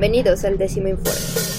[0.00, 1.49] Bienvenidos al décimo informe.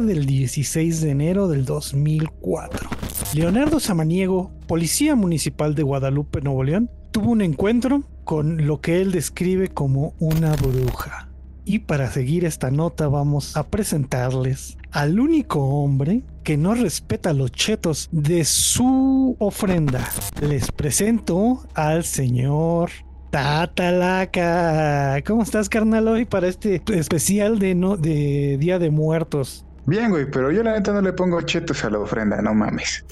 [0.00, 2.90] Del 16 de enero del 2004.
[3.32, 9.10] Leonardo Samaniego, policía municipal de Guadalupe, Nuevo León, tuvo un encuentro con lo que él
[9.10, 11.30] describe como una bruja.
[11.64, 17.50] Y para seguir esta nota vamos a presentarles al único hombre que no respeta los
[17.52, 20.06] chetos de su ofrenda.
[20.42, 22.90] Les presento al señor
[23.30, 25.22] Tatalaca.
[25.26, 29.65] ¿Cómo estás, carnal, hoy para este especial de, no, de Día de Muertos?
[29.86, 33.04] Bien, güey, pero yo la neta no le pongo chetos a la ofrenda, no mames.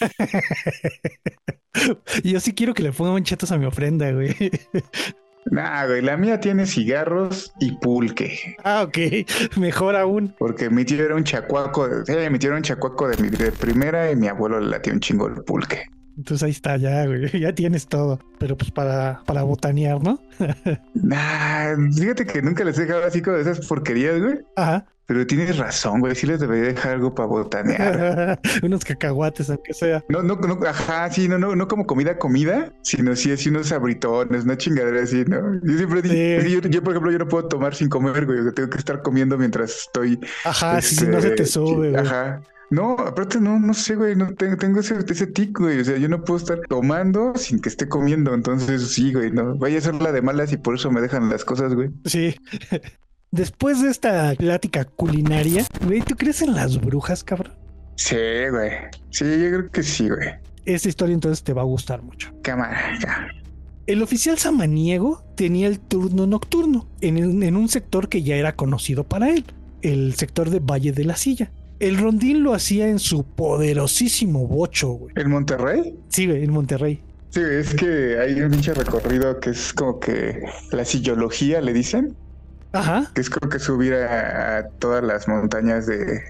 [2.24, 4.34] yo sí quiero que le pongan chetos a mi ofrenda, güey.
[5.46, 8.56] Nah, güey, la mía tiene cigarros y pulque.
[8.62, 10.34] Ah, ok, mejor aún.
[10.38, 13.50] Porque mi tío era un chacuaco, eh, mi tío era un chacuaco de, mi, de
[13.50, 15.86] primera y mi abuelo le latía un chingo el pulque.
[16.16, 17.28] Entonces ahí está, ya, güey.
[17.40, 18.18] Ya tienes todo.
[18.38, 20.20] Pero pues para, para botanear, ¿no?
[20.94, 24.40] nah, fíjate que nunca les he dejado así como esas porquerías, güey.
[24.56, 24.86] Ajá.
[25.06, 26.14] Pero tienes razón, güey.
[26.14, 28.40] Sí les debería dejar algo para botanear.
[28.62, 30.02] unos cacahuates, aunque sea.
[30.08, 33.72] No, no, no, ajá, sí, no, no, no como comida, comida, sino sí así unos
[33.72, 35.60] abritones, una chingadera así, ¿no?
[35.62, 38.38] Yo siempre digo, yo, por ejemplo, yo no puedo tomar sin comer, güey.
[38.54, 40.18] Tengo que estar comiendo mientras estoy.
[40.44, 41.96] Ajá, sí, no se te este, sube, güey.
[41.96, 42.40] Ajá.
[42.72, 45.80] No, aparte no, no sé, güey, no tengo, tengo ese, ese tic, güey.
[45.80, 48.32] O sea, yo no puedo estar tomando sin que esté comiendo.
[48.32, 49.54] Entonces, sí, güey, no.
[49.56, 51.90] Vaya a ser la de malas y por eso me dejan las cosas, güey.
[52.06, 52.34] Sí.
[53.30, 57.52] Después de esta plática culinaria, güey, ¿tú crees en las brujas, cabrón?
[57.96, 58.16] Sí,
[58.50, 58.70] güey.
[59.10, 60.30] Sí, yo creo que sí, güey.
[60.64, 62.32] Esta historia entonces te va a gustar mucho.
[62.42, 62.78] Cámara,
[63.86, 69.04] El oficial samaniego tenía el turno nocturno en, en un sector que ya era conocido
[69.04, 69.44] para él,
[69.82, 71.52] el sector de Valle de la Silla.
[71.82, 75.12] El rondín lo hacía en su poderosísimo bocho, güey.
[75.16, 75.98] ¿En Monterrey?
[76.10, 77.02] Sí, güey, en Monterrey.
[77.30, 82.14] Sí, es que hay un pinche recorrido que es como que la sillología, le dicen.
[82.70, 83.10] Ajá.
[83.16, 86.22] Que es como que subir a, todas las montañas de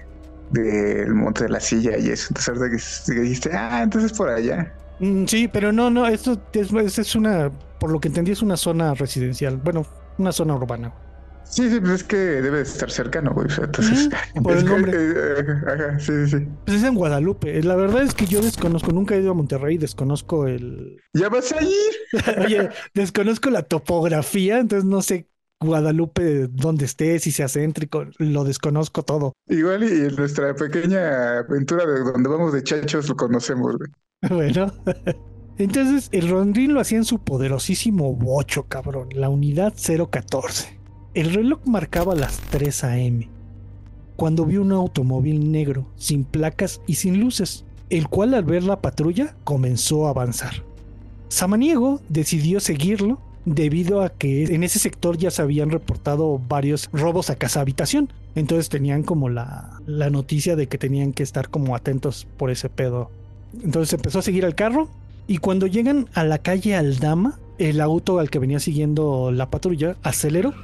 [0.49, 2.33] del monte de la silla y eso.
[2.35, 4.73] Entonces, que dijiste, ah, entonces por allá.
[4.99, 8.57] Mm, sí, pero no, no, esto es, es, una, por lo que entendí, es una
[8.57, 9.57] zona residencial.
[9.57, 9.85] Bueno,
[10.17, 10.91] una zona urbana.
[11.45, 13.47] Sí, sí, pues es que debe estar cercano, güey.
[13.61, 14.09] entonces,
[14.43, 14.91] por el nombre.
[14.95, 16.47] Eh, ajá, sí, sí.
[16.65, 17.61] Pues es en Guadalupe.
[17.63, 20.97] La verdad es que yo desconozco, nunca he ido a Monterrey, desconozco el.
[21.13, 22.39] ¡Ya vas a ir!
[22.45, 25.27] Oye, desconozco la topografía, entonces no sé
[25.59, 29.33] Guadalupe dónde esté, si sea céntrico, lo desconozco todo.
[29.47, 33.89] Igual y en nuestra pequeña aventura de donde vamos de chachos lo conocemos, güey.
[34.29, 34.73] Bueno.
[35.57, 40.82] Entonces, el rondín lo hacía en su poderosísimo bocho, cabrón, la unidad 014.
[41.13, 43.29] El reloj marcaba las 3 a.m.
[44.15, 48.81] cuando vio un automóvil negro, sin placas y sin luces, el cual al ver la
[48.81, 50.63] patrulla comenzó a avanzar.
[51.29, 57.29] Samaniego decidió seguirlo debido a que en ese sector ya se habían reportado varios robos
[57.29, 58.11] a casa habitación.
[58.33, 62.69] Entonces tenían como la, la noticia de que tenían que estar como atentos por ese
[62.69, 63.11] pedo.
[63.63, 64.89] Entonces empezó a seguir al carro
[65.27, 69.95] y cuando llegan a la calle Aldama, el auto al que venía siguiendo la patrulla
[70.01, 70.55] aceleró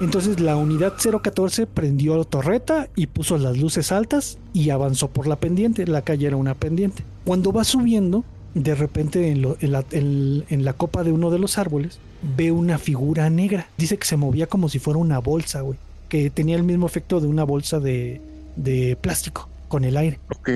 [0.00, 5.26] entonces la unidad 014 prendió la torreta y puso las luces altas y avanzó por
[5.26, 5.86] la pendiente.
[5.86, 7.04] La calle era una pendiente.
[7.24, 8.24] Cuando va subiendo,
[8.54, 11.98] de repente en, la, copa de uno de los árboles
[12.36, 13.68] ve una figura negra.
[13.76, 15.78] Dice que se movía como si fuera una bolsa, güey.
[16.08, 18.20] Que tenía el mismo efecto de una bolsa de,
[18.56, 20.18] de plástico con el aire.
[20.30, 20.50] Ok.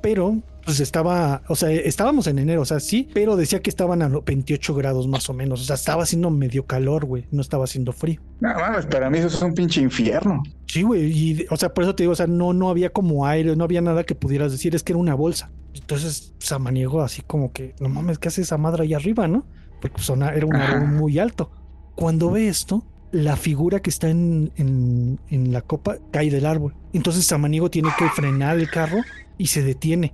[0.00, 4.02] Pero pues estaba, o sea, estábamos en enero, o sea, sí, pero decía que estaban
[4.02, 7.64] a 28 grados más o menos, o sea, estaba haciendo medio calor, güey, no estaba
[7.64, 8.20] haciendo frío.
[8.40, 10.42] No mames, para mí eso es un pinche infierno.
[10.66, 13.26] Sí, güey, y, o sea, por eso te digo, o sea, no, no había como
[13.26, 15.50] aire, no había nada que pudieras decir, es que era una bolsa.
[15.74, 19.46] Entonces, Samaniego así como que, no mames, ¿qué hace esa madre ahí arriba, no?
[19.80, 21.50] Porque pues, era un árbol muy alto.
[21.94, 26.74] Cuando ve esto, la figura que está en, en, en, la copa cae del árbol.
[26.92, 28.98] Entonces Samaniego tiene que frenar el carro
[29.38, 30.12] y se detiene.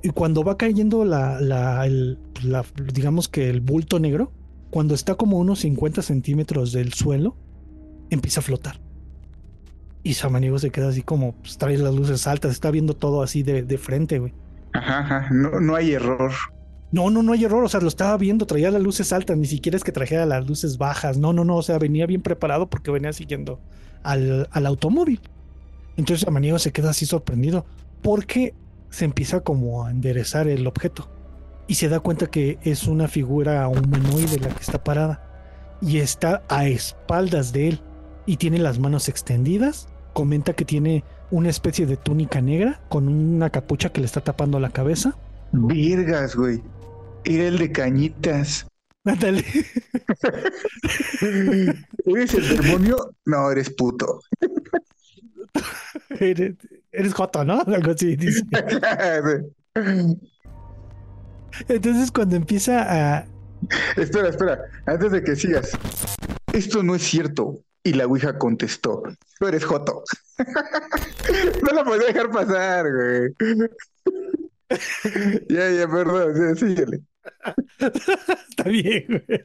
[0.00, 4.32] Y cuando va cayendo la, la, digamos que el bulto negro,
[4.70, 7.36] cuando está como unos 50 centímetros del suelo,
[8.10, 8.80] empieza a flotar.
[10.04, 13.42] Y Samaniego se queda así como, pues, trae las luces altas, está viendo todo así
[13.42, 14.32] de, de frente, güey.
[14.72, 16.30] Ajá, ajá, no, no hay error.
[16.92, 19.46] No, no, no hay error, o sea, lo estaba viendo, traía las luces altas, ni
[19.46, 22.68] siquiera es que trajera las luces bajas, no, no, no, o sea, venía bien preparado
[22.68, 23.60] porque venía siguiendo
[24.02, 25.20] al, al automóvil.
[25.96, 27.64] Entonces Samaniego se queda así sorprendido
[28.02, 28.54] porque
[28.90, 31.08] se empieza como a enderezar el objeto
[31.70, 35.22] y se da cuenta que es una figura humanoide la que está parada
[35.80, 37.80] y está a espaldas de él
[38.26, 39.88] y tiene las manos extendidas.
[40.12, 44.58] Comenta que tiene una especie de túnica negra con una capucha que le está tapando
[44.58, 45.16] la cabeza.
[45.52, 46.60] Virgas, güey.
[47.24, 48.66] Era el de cañitas.
[49.04, 49.44] Natalie.
[52.04, 53.14] ¿Eres el demonio?
[53.24, 54.20] No, eres puto.
[56.20, 56.54] eres,
[56.92, 57.60] eres joto, ¿no?
[57.66, 58.42] Algo así dice.
[61.68, 62.82] Entonces cuando empieza
[63.18, 63.26] a...
[63.96, 65.72] Espera, espera, antes de que sigas.
[66.52, 67.62] Esto no es cierto.
[67.82, 69.02] Y la Ouija contestó,
[69.38, 70.04] tú eres Joto.
[71.62, 73.34] no la podía dejar pasar, güey.
[75.48, 77.00] ya, ya, perdón, síguele.
[78.48, 79.44] Está bien, güey.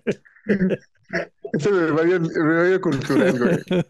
[1.53, 3.81] Me vaya, me vaya cultural, güey.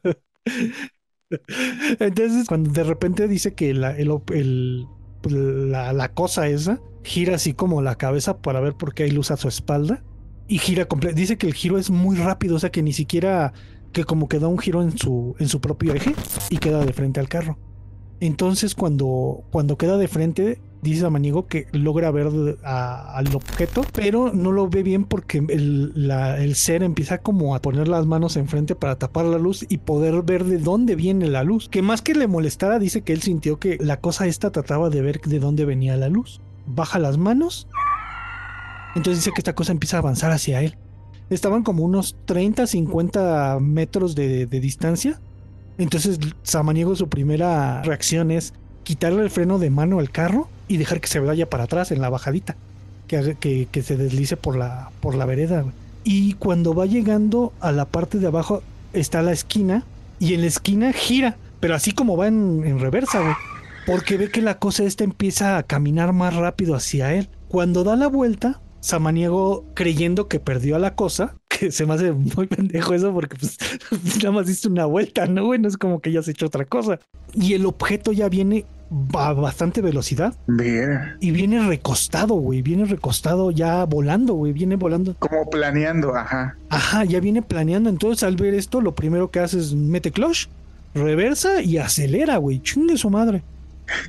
[1.99, 4.85] Entonces, cuando de repente dice que la, el, el,
[5.71, 9.31] la, la cosa esa gira así como la cabeza para ver por qué hay luz
[9.31, 10.03] a su espalda
[10.47, 11.15] y gira completo.
[11.15, 13.53] Dice que el giro es muy rápido, o sea que ni siquiera
[13.91, 16.15] que como que da un giro en su, en su propio eje
[16.49, 17.59] y queda de frente al carro.
[18.19, 22.27] Entonces cuando, cuando queda de frente, dice Samaniego que logra ver
[22.63, 27.87] al objeto, pero no lo ve bien porque el, el, ser empieza como a poner
[27.87, 31.69] las manos enfrente para tapar la luz y poder ver de dónde viene la luz.
[31.69, 35.01] Que más que le molestara, dice que él sintió que la cosa esta trataba de
[35.01, 36.41] ver de dónde venía la luz.
[36.65, 37.67] Baja las manos.
[38.95, 40.77] Entonces dice que esta cosa empieza a avanzar hacia él.
[41.29, 45.19] Estaban como unos 30, 50 metros de, de distancia.
[45.77, 48.53] Entonces Samaniego su primera reacción es
[48.85, 51.99] quitarle el freno de mano al carro y dejar que se vaya para atrás en
[51.99, 52.55] la bajadita,
[53.07, 55.65] que, que, que se deslice por la, por la vereda.
[56.05, 58.61] Y cuando va llegando a la parte de abajo
[58.93, 59.83] está la esquina
[60.19, 63.33] y en la esquina gira, pero así como va en, en reversa, güey.
[63.85, 67.27] Porque ve que la cosa esta empieza a caminar más rápido hacia él.
[67.49, 72.11] Cuando da la vuelta, Samaniego creyendo que perdió a la cosa, que se me hace
[72.11, 73.57] muy pendejo eso porque pues
[74.17, 75.45] nada más diste una vuelta, ¿no?
[75.45, 76.99] Bueno, es como que ya has hecho otra cosa.
[77.33, 78.65] Y el objeto ya viene
[79.13, 80.33] a bastante velocidad.
[80.47, 81.17] Bien.
[81.19, 82.61] Y viene recostado, güey.
[82.61, 84.53] Viene recostado ya volando, güey.
[84.53, 85.15] Viene volando.
[85.19, 86.55] Como planeando, ajá.
[86.69, 87.89] Ajá, ya viene planeando.
[87.89, 90.47] Entonces al ver esto, lo primero que hace es mete clutch,
[90.93, 92.61] reversa y acelera, güey.
[92.61, 93.43] Chingue su madre.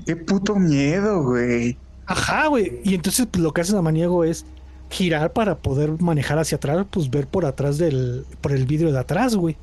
[0.05, 1.77] Qué puto miedo, güey.
[2.07, 2.81] Ajá, güey.
[2.85, 4.45] Y entonces pues, lo que hace Samaniego es
[4.91, 8.99] girar para poder manejar hacia atrás, pues ver por atrás del, por el vidrio de
[8.99, 9.57] atrás, güey.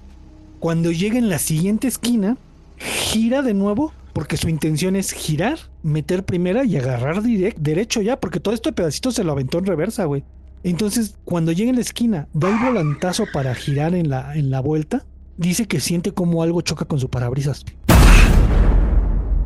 [0.59, 2.37] Cuando llega en la siguiente esquina,
[2.77, 8.19] gira de nuevo, porque su intención es girar, meter primera y agarrar direct, derecho ya,
[8.19, 10.23] porque todo este pedacito se lo aventó en reversa, güey.
[10.63, 14.61] Entonces, cuando llega en la esquina, da el volantazo para girar en la, en la
[14.61, 15.05] vuelta,
[15.35, 17.65] dice que siente como algo choca con su parabrisas.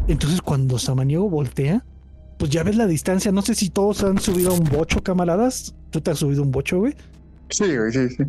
[0.08, 1.84] Entonces, cuando Samaniego voltea,
[2.38, 3.32] pues ya ves la distancia.
[3.32, 5.76] No sé si todos han subido a un bocho, camaradas.
[5.90, 6.94] ¿Tú te has subido a un bocho, güey?
[7.50, 8.24] Sí, güey, sí, sí.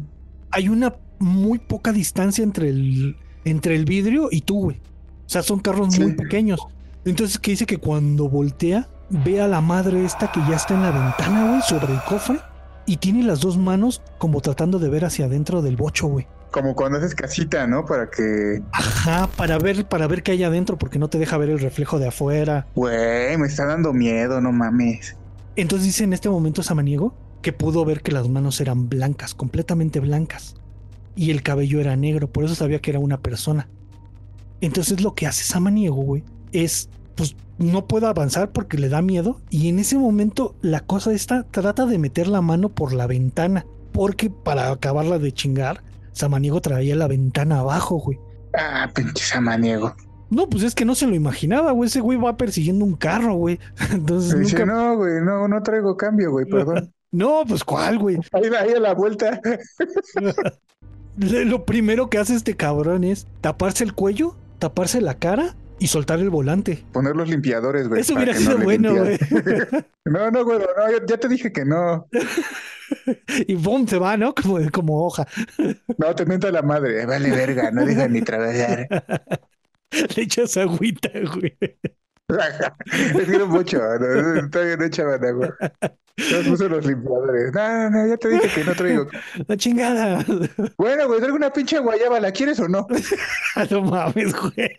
[0.50, 4.81] Hay una muy poca distancia entre el, entre el vidrio y tú, güey.
[5.28, 6.00] O sea, son carros Sí.
[6.02, 6.58] muy pequeños.
[7.04, 10.82] Entonces, que dice que cuando voltea, ve a la madre esta que ya está en
[10.82, 12.41] la ventana, güey, sobre el cofre.
[12.86, 16.26] Y tiene las dos manos como tratando de ver hacia adentro del bocho, güey.
[16.50, 17.84] Como cuando haces casita, ¿no?
[17.84, 21.50] Para que, Ajá, para ver, para ver qué hay adentro, porque no te deja ver
[21.50, 22.67] el reflejo de afuera.
[22.74, 25.14] güey, me está dando miedo, no mames.
[25.56, 30.00] Entonces dice en este momento Samaniego que pudo ver que las manos eran blancas, completamente
[30.00, 30.55] blancas.
[31.14, 33.69] Y el cabello era negro, por eso sabía que era una persona.
[34.60, 39.41] Entonces lo que hace Samaniego, güey, es, pues no puede avanzar porque le da miedo.
[39.50, 43.67] Y en ese momento la cosa esta trata de meter la mano por la ventana.
[43.93, 48.19] Porque para acabarla de chingar, Samaniego traía la ventana abajo, güey.
[48.55, 49.94] Ah, pinche samaniego.
[50.31, 51.88] No, pues es que no se lo imaginaba, güey.
[51.88, 53.58] Ese güey va persiguiendo un carro, güey.
[53.93, 54.67] Entonces Dice, nunca...
[54.67, 56.93] no, güey, no, no traigo cambio, güey, perdón.
[57.10, 58.17] No, pues cuál, güey.
[58.32, 59.41] Ahí, ahí a la vuelta.
[61.17, 66.19] Lo primero que hace este cabrón es taparse el cuello, taparse la cara y soltar
[66.19, 66.84] el volante.
[66.93, 68.00] Poner los limpiadores, güey.
[68.00, 69.19] Eso hubiera no sido bueno, güey.
[70.05, 72.08] No, no, güey, no, ya, ya te dije que no.
[73.46, 74.34] y boom, se va, ¿no?
[74.34, 75.27] Como, como hoja.
[75.98, 77.05] No, te mienta la madre.
[77.05, 78.88] Vale, verga, no dejan ni trabajar.
[80.17, 81.56] Le echas agüita, güey.
[82.29, 85.56] Es que era mucho, no, está bien hecha, agua.
[86.31, 87.55] No puse los limpiadores.
[87.55, 89.06] No, no, no, ya te dije que no traigo.
[89.47, 90.25] La chingada.
[90.77, 92.87] Bueno, güey, traigo una pinche guayaba, ¿la quieres o no?
[93.70, 94.79] no mames, güey.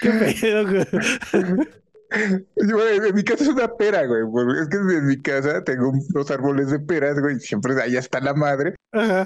[0.00, 1.66] Qué pedo, güey.
[2.56, 4.22] en mi casa es una pera, güey.
[4.60, 7.38] Es que en mi casa tengo unos árboles de peras, güey.
[7.40, 8.74] Siempre allá está la madre.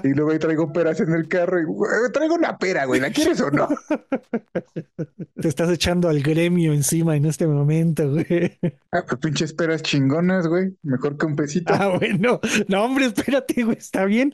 [0.03, 3.01] Y luego traigo peras en el carro y traigo una pera, güey.
[3.01, 3.67] ¿La quieres o no?
[5.41, 8.57] Te estás echando al gremio encima en este momento, güey.
[8.91, 10.75] Ah, pues pinches peras chingonas, güey.
[10.83, 11.73] Mejor que un pesito.
[11.73, 12.39] Ah, bueno.
[12.67, 13.77] No, hombre, espérate, güey.
[13.77, 14.31] Está bien.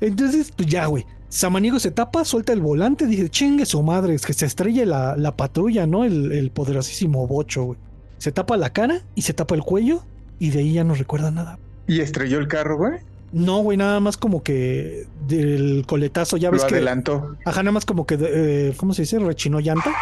[0.00, 1.06] Entonces, pues ya, güey.
[1.28, 5.16] Samaniego se tapa, suelta el volante, dice, chingue su madre, es que se estrelle la,
[5.16, 6.04] la patrulla, ¿no?
[6.04, 7.78] El, el, poderosísimo bocho, güey.
[8.18, 10.02] Se tapa la cara y se tapa el cuello
[10.38, 11.58] y de ahí ya no recuerda nada.
[11.86, 13.00] ¿Y estrelló el carro, güey?
[13.32, 16.74] No, güey, nada más como que del coletazo, ya ves Lo que...
[16.76, 17.36] adelantó.
[17.44, 19.18] Ajá, nada más como que, eh, ¿cómo se dice?
[19.18, 19.92] Rechinó llanta.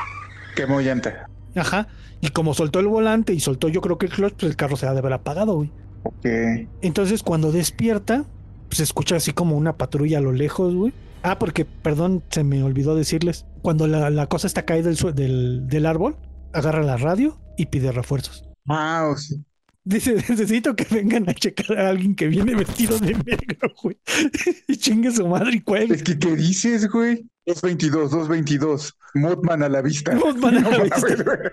[0.54, 1.28] Quemó llanta.
[1.56, 1.88] Ajá,
[2.20, 4.76] y como soltó el volante y soltó yo creo que el clutch, pues el carro
[4.76, 5.70] se ha de haber apagado, güey.
[6.04, 6.68] Ok.
[6.82, 8.24] Entonces cuando despierta,
[8.68, 10.92] pues escucha así como una patrulla a lo lejos, güey.
[11.24, 13.46] Ah, porque, perdón, se me olvidó decirles.
[13.62, 16.18] Cuando la, la cosa está caída del, del, del, árbol,
[16.52, 18.44] agarra la radio y pide refuerzos.
[18.68, 19.42] Ah, oh, sí.
[19.84, 23.96] Dice, necesito que vengan a checar a alguien que viene vestido de negro, güey.
[24.68, 25.94] y chingue su madre y cuelga.
[25.94, 27.26] Es que, ¿qué dices, güey?
[27.46, 28.98] 222, 222.
[29.14, 30.14] Modman a la vista.
[30.14, 31.52] Modman a la no, vista.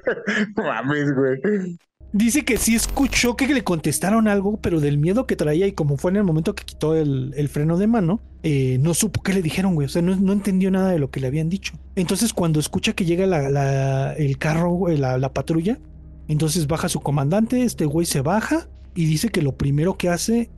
[0.57, 1.77] Mames, güey.
[2.13, 5.95] Dice que sí escuchó que le contestaron algo, pero del miedo que traía y como
[5.95, 9.33] fue en el momento que quitó el, el freno de mano, eh, no supo qué
[9.33, 9.85] le dijeron, güey.
[9.85, 11.73] O sea, no, no, entendió nada de lo que le habían dicho.
[11.95, 15.79] Entonces, cuando escucha que llega la, la, el carro, la, la patrulla,
[16.27, 20.49] entonces baja su comandante, este güey se baja y dice que lo primero que hace,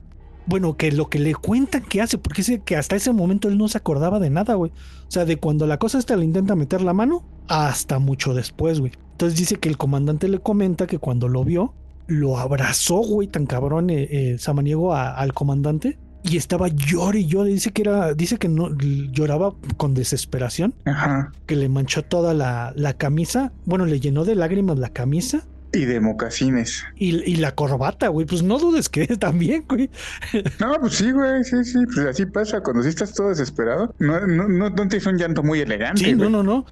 [0.47, 3.59] bueno, que lo que le cuentan que hace, porque dice que hasta ese momento él
[3.59, 4.71] no se acordaba de nada, güey.
[5.07, 8.79] O sea, de cuando la cosa esta le intenta meter la mano hasta mucho después,
[8.79, 8.93] güey.
[9.13, 11.73] Entonces dice que el comandante le comenta que cuando lo vio,
[12.07, 15.97] lo abrazó, güey, tan cabrón, eh, eh, Samaniego a, al comandante.
[16.23, 17.49] Y estaba llore y llore.
[17.49, 20.73] Dice que era, dice que no lloraba con desesperación.
[20.85, 21.33] Ajá.
[21.45, 23.51] Que le manchó toda la, la camisa.
[23.65, 25.45] Bueno, le llenó de lágrimas la camisa.
[25.73, 26.85] Y de mocasines.
[26.95, 28.25] Y, y, la corbata, güey.
[28.25, 29.89] Pues no dudes que también, güey.
[30.59, 31.43] No, pues sí, güey.
[31.43, 31.79] Sí, sí.
[31.93, 32.61] Pues así pasa.
[32.61, 36.05] Cuando sí estás todo desesperado, no, no, no, no te hizo un llanto muy elegante.
[36.05, 36.29] Sí, güey.
[36.29, 36.65] no, no, no.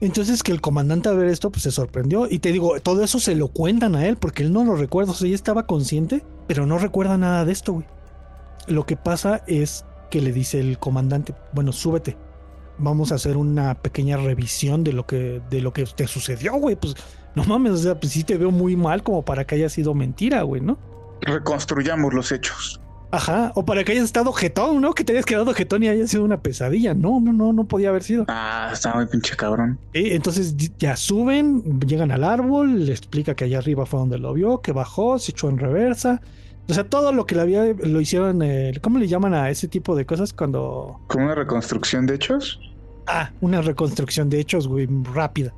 [0.00, 2.26] Entonces que el comandante a ver esto, pues se sorprendió.
[2.28, 5.12] Y te digo, todo eso se lo cuentan a él porque él no lo recuerda.
[5.12, 7.86] O sea, ella estaba consciente, pero no recuerda nada de esto, güey.
[8.66, 12.16] Lo que pasa es que le dice el comandante, bueno, súbete.
[12.78, 16.76] Vamos a hacer una pequeña revisión de lo que, de lo que te sucedió, güey.
[16.76, 16.94] Pues
[17.34, 19.94] no mames, o sea, pues sí te veo muy mal como para que haya sido
[19.94, 20.78] mentira, güey, ¿no?
[21.20, 22.80] Reconstruyamos los hechos.
[23.12, 24.94] Ajá, o para que hayas estado jetón, ¿no?
[24.94, 26.94] Que te hayas quedado jetón y haya sido una pesadilla.
[26.94, 28.24] No, no, no, no podía haber sido.
[28.28, 29.78] Ah, está muy pinche cabrón.
[29.94, 34.32] Eh, entonces ya suben, llegan al árbol, le explica que allá arriba fue donde lo
[34.32, 36.20] vio, que bajó, se echó en reversa.
[36.68, 39.66] O sea, todo lo que le había, lo hicieron, eh, ¿cómo le llaman a ese
[39.66, 41.00] tipo de cosas cuando...
[41.08, 42.60] ¿Como una reconstrucción de hechos?
[43.08, 45.52] Ah, una reconstrucción de hechos, güey, rápida.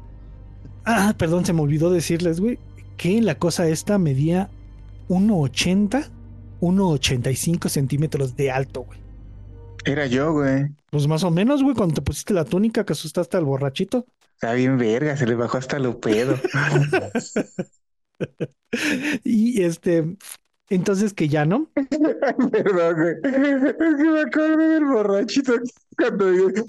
[0.87, 2.59] Ah, perdón, se me olvidó decirles, güey,
[2.97, 4.49] que la cosa esta medía
[5.11, 6.09] 1,80
[6.63, 9.01] 1,85 centímetros de alto, güey.
[9.85, 10.69] Era yo, güey.
[10.91, 14.07] Pues más o menos, güey, cuando te pusiste la túnica que asustaste al borrachito.
[14.35, 16.37] Está bien verga, se le bajó hasta lo pedo.
[19.25, 20.17] y este,
[20.69, 21.69] entonces que ya no.
[22.53, 23.15] Perdón, güey.
[23.25, 25.55] Es que me acuerdo del borrachito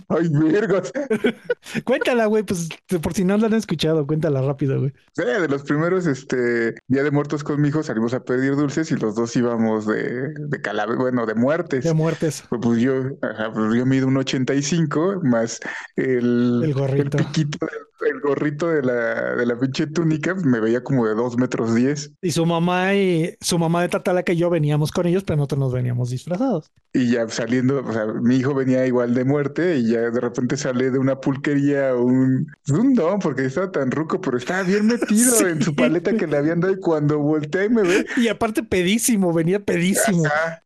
[0.09, 0.91] ay, vergas.
[1.85, 2.69] cuéntala, güey, pues
[3.01, 4.93] por si no la han escuchado, cuéntala rápido, güey.
[5.13, 8.91] Sí, de los primeros, este, Día de Muertos con mi hijo salimos a pedir dulces
[8.91, 11.83] y los dos íbamos de, de calavera, bueno, de muertes.
[11.83, 12.43] De muertes.
[12.49, 15.59] Pues, pues yo, ajá, pues yo mido un 85 más
[15.95, 17.17] el, el gorrito.
[17.17, 21.15] El piquito del el gorrito de la, de la pinche túnica, me veía como de
[21.15, 22.11] dos metros diez.
[22.21, 25.59] Y su mamá y su mamá de Tatala y yo veníamos con ellos, pero nosotros
[25.59, 26.71] nos veníamos disfrazados.
[26.93, 30.57] Y ya saliendo, o sea, mi hijo venía igual de muerte y ya de repente
[30.57, 35.31] sale de una pulquería un, un don, porque estaba tan ruco, pero estaba bien metido
[35.35, 35.45] sí.
[35.45, 38.05] en su paleta que le habían dado y cuando volteé me ve.
[38.17, 40.25] Y aparte pedísimo, venía pedísimo.
[40.25, 40.63] Ajá.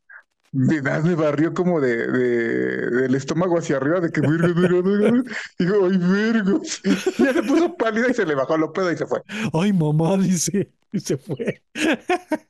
[0.54, 4.22] De nada me barrió como de, de, del estómago hacia arriba, de que.
[4.22, 6.62] Digo, ay, virgo.
[7.18, 9.22] Ya se puso pálida y se le bajó lo pedo y se fue.
[9.54, 11.62] Ay, mamá, dice, y se fue.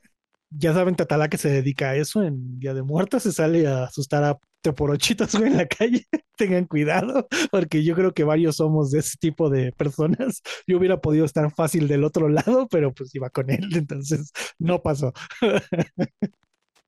[0.50, 3.84] ya saben, Tatala que se dedica a eso en Día de Muertos, se sale a
[3.84, 6.06] asustar a teporochitos güey, en la calle.
[6.36, 10.40] Tengan cuidado, porque yo creo que varios somos de ese tipo de personas.
[10.66, 14.82] Yo hubiera podido estar fácil del otro lado, pero pues iba con él, entonces no
[14.82, 15.12] pasó.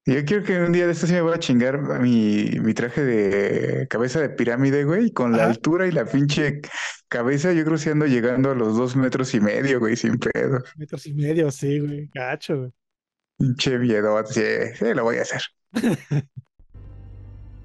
[0.07, 3.05] Yo quiero que un día de estos sí me voy a chingar mi, mi traje
[3.05, 6.63] de cabeza de pirámide, güey, con la altura y la pinche
[7.09, 10.63] cabeza, yo creo que ando llegando a los dos metros y medio, güey, sin pedo.
[10.77, 12.73] Metros y medio, sí, güey, gacho, güey.
[13.41, 14.43] Pinche miedo, sí,
[14.79, 15.41] sí, lo voy a hacer.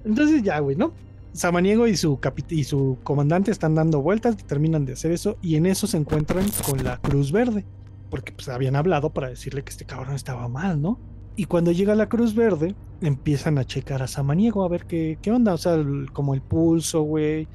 [0.06, 0.94] Entonces ya, güey, ¿no?
[1.34, 2.18] Samaniego y su,
[2.48, 6.46] y su comandante están dando vueltas, terminan de hacer eso y en eso se encuentran
[6.64, 7.66] con la Cruz Verde.
[8.08, 10.98] porque pues habían hablado para decirle que este cabrón estaba mal, ¿no?
[11.36, 15.30] Y cuando llega la Cruz Verde, empiezan a checar a Samaniego a ver qué, qué
[15.30, 15.76] onda, o sea,
[16.14, 17.48] como el pulso, güey.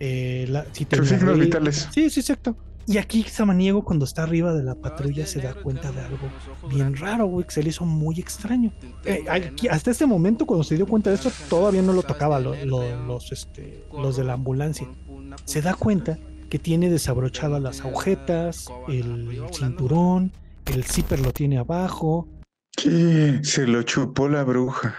[0.00, 1.88] Eh, la, si signos vitales.
[1.92, 2.56] Sí, sí, exacto.
[2.88, 6.26] Y aquí Samaniego cuando está arriba de la patrulla se da cuenta de algo
[6.70, 8.72] bien raro, güey, que se le hizo muy extraño.
[9.04, 9.26] Eh,
[9.70, 13.84] hasta este momento, cuando se dio cuenta de esto, todavía no lo tocaba los, este,
[13.92, 14.88] los de la ambulancia.
[15.44, 16.18] Se da cuenta
[16.48, 20.32] que tiene desabrochadas las agujetas, el cinturón,
[20.64, 22.26] el zipper lo tiene abajo.
[22.74, 23.40] ¿Qué?
[23.42, 24.96] Se lo chupó la bruja.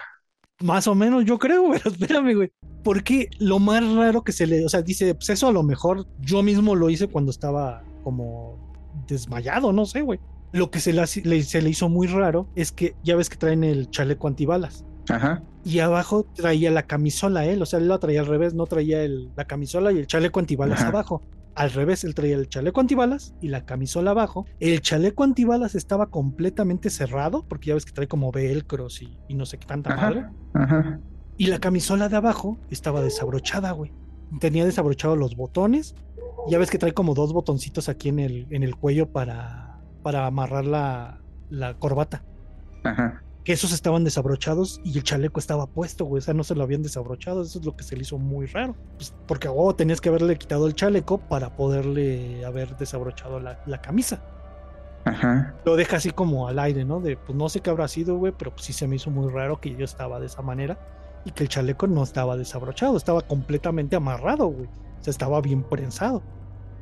[0.62, 2.52] Más o menos, yo creo, pero espérame, güey.
[2.84, 4.66] Porque lo más raro que se le.
[4.66, 8.58] O sea, dice, pues eso a lo mejor yo mismo lo hice cuando estaba como
[9.08, 10.20] desmayado, no sé, güey.
[10.52, 13.64] Lo que se le, se le hizo muy raro es que ya ves que traen
[13.64, 14.86] el chaleco antibalas.
[15.10, 15.44] Ajá.
[15.64, 19.04] Y abajo traía la camisola él, o sea, él la traía al revés, no traía
[19.04, 21.22] el, la camisola y el chaleco antibalas abajo.
[21.56, 24.46] Al revés, él traía el chaleco antibalas y la camisola abajo.
[24.60, 29.34] El chaleco antibalas estaba completamente cerrado, porque ya ves que trae como velcros y, y
[29.34, 30.26] no sé qué tanta madre.
[30.54, 31.00] Ajá.
[31.40, 33.94] Y la camisola de abajo estaba desabrochada, güey.
[34.40, 35.96] Tenía desabrochados los botones.
[36.50, 40.26] Ya ves que trae como dos botoncitos aquí en el, en el cuello para, para
[40.26, 42.26] amarrar la, la corbata.
[42.84, 46.20] Ajá que esos estaban desabrochados y el chaleco estaba puesto, güey.
[46.20, 47.42] O sea, no se lo habían desabrochado.
[47.42, 48.76] Eso es lo que se le hizo muy raro.
[48.98, 53.82] Pues, porque a huevo tenías que haberle quitado el chaleco para poderle haber desabrochado la,
[53.82, 54.22] camisa.
[55.06, 55.56] Ajá.
[55.66, 57.00] Lo deja así como al aire, ¿no?
[57.00, 59.32] De pues no sé qué habrá sido, güey, pero pues sí se me hizo muy
[59.32, 60.78] raro que yo estaba de esa manera
[61.26, 64.68] y que el chaleco no estaba desabrochado, estaba completamente amarrado, güey.
[64.68, 66.22] O estaba bien prensado.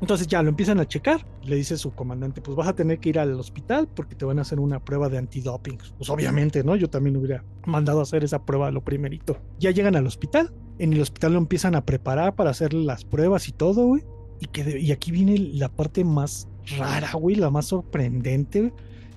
[0.00, 1.26] Entonces ya lo empiezan a checar.
[1.42, 4.38] Le dice su comandante, pues vas a tener que ir al hospital porque te van
[4.38, 5.78] a hacer una prueba de antidoping.
[5.96, 6.76] Pues obviamente, ¿no?
[6.76, 9.38] Yo también hubiera mandado a hacer esa prueba lo primerito.
[9.58, 10.52] Ya llegan al hospital.
[10.78, 14.04] En el hospital lo empiezan a preparar para hacer las pruebas y todo, güey.
[14.40, 18.72] Y, que y aquí viene la parte más rara, güey, la más sorprendente,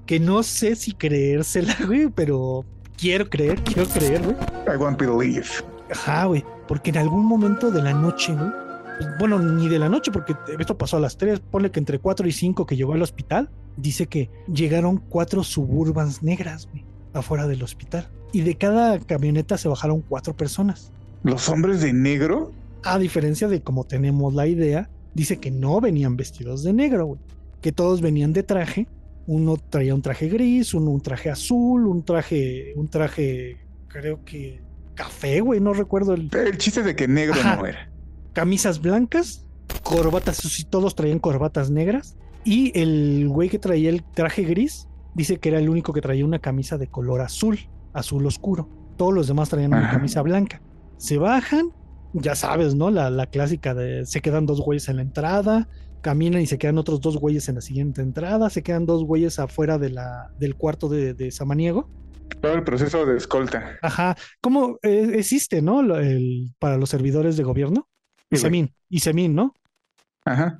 [0.08, 2.66] Que no sé si creérsela, güey, pero
[3.02, 4.36] quiero creer, quiero creer, güey.
[4.72, 5.48] I want to believe.
[5.92, 6.46] Ajá, güey.
[6.68, 8.52] Porque en algún momento de la noche, güey,
[9.20, 12.28] bueno, ni de la noche, porque esto pasó a las 3, ponle que entre 4
[12.28, 17.64] y 5 que llegó al hospital, dice que llegaron cuatro suburbans negras, güey, afuera del
[17.64, 18.08] hospital.
[18.32, 20.92] Y de cada camioneta se bajaron cuatro personas.
[21.24, 22.52] ¿Los hombres de negro?
[22.84, 27.20] A diferencia de como tenemos la idea, dice que no venían vestidos de negro, güey.
[27.62, 28.88] Que todos venían de traje.
[29.32, 34.60] Uno traía un traje gris, uno un traje azul, un traje, un traje, creo que
[34.94, 36.30] café, güey, no recuerdo el.
[36.36, 37.92] El chiste de que negro no era
[38.34, 39.46] camisas blancas,
[39.84, 42.18] corbatas, y todos traían corbatas negras.
[42.44, 46.26] Y el güey que traía el traje gris dice que era el único que traía
[46.26, 47.60] una camisa de color azul,
[47.94, 48.68] azul oscuro.
[48.98, 50.62] Todos los demás traían una camisa blanca.
[50.98, 51.72] Se bajan,
[52.14, 52.90] ya sabes, ¿no?
[52.90, 55.68] La, clásica de se quedan dos güeyes en la entrada,
[56.02, 59.40] caminan y se quedan otros dos güeyes en la siguiente entrada, se quedan dos güeyes
[59.40, 61.90] afuera de la, del cuarto de, Samaniego.
[62.42, 63.78] Todo el proceso de escolta.
[63.82, 64.16] Ajá.
[64.42, 65.82] ¿Cómo eh, existe, no?
[66.60, 67.88] para los servidores de gobierno.
[68.30, 69.54] Isemin, Isemin, ¿no?
[70.26, 70.60] Ajá.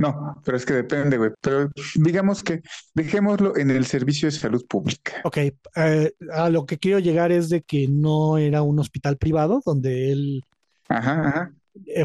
[0.00, 1.32] No, pero es que depende, güey.
[1.40, 2.62] Pero digamos que
[2.94, 5.14] dejémoslo en el servicio de salud pública.
[5.24, 9.60] Ok, eh, a lo que quiero llegar es de que no era un hospital privado
[9.66, 10.44] donde él
[10.88, 11.56] ajá, eh,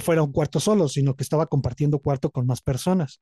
[0.01, 3.21] fuera un cuarto solo, sino que estaba compartiendo cuarto con más personas.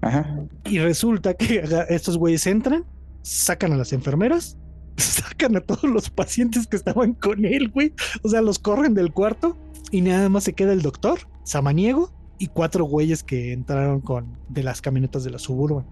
[0.00, 0.46] Ajá.
[0.64, 2.84] Y resulta que estos güeyes entran,
[3.22, 4.58] sacan a las enfermeras,
[4.96, 7.92] sacan a todos los pacientes que estaban con él, güey.
[8.22, 9.56] O sea, los corren del cuarto
[9.90, 14.62] y nada más se queda el doctor, Samaniego y cuatro güeyes que entraron con de
[14.62, 15.86] las camionetas de la Suburban.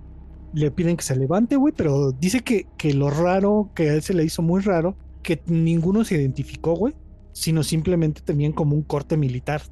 [0.52, 4.02] Le piden que se levante, güey, pero dice que, que lo raro, que a él
[4.02, 6.94] se le hizo muy raro, que ninguno se identificó, güey,
[7.32, 9.62] sino simplemente tenían como un corte militar.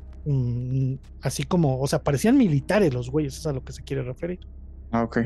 [1.20, 4.40] Así como, o sea, parecían militares los güeyes, es a lo que se quiere referir.
[4.90, 5.18] Ah, ok.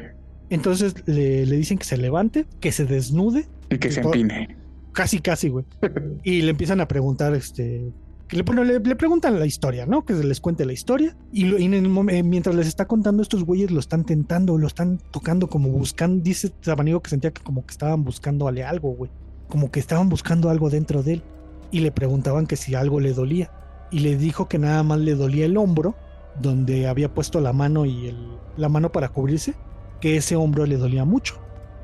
[0.51, 3.47] Entonces le, le dicen que se levante, que se desnude.
[3.71, 4.57] Y que se empine.
[4.93, 5.65] Casi, casi, güey.
[6.23, 7.93] y le empiezan a preguntar, este,
[8.31, 10.05] le, le, preguntan la historia, ¿no?
[10.05, 11.17] Que se les cuente la historia.
[11.33, 15.69] Y, eh, mientras les está contando, estos güeyes lo están tentando, lo están tocando, como
[15.69, 16.23] buscando.
[16.23, 19.11] Dice Sabanigo que sentía que como que estaban buscándole algo, güey.
[19.49, 21.23] Como que estaban buscando algo dentro de él.
[21.71, 23.53] Y le preguntaban que si algo le dolía.
[23.91, 25.95] Y le dijo que nada más le dolía el hombro,
[26.41, 28.17] donde había puesto la mano y el,
[28.57, 29.55] la mano para cubrirse.
[30.01, 31.39] Que ese hombro le dolía mucho.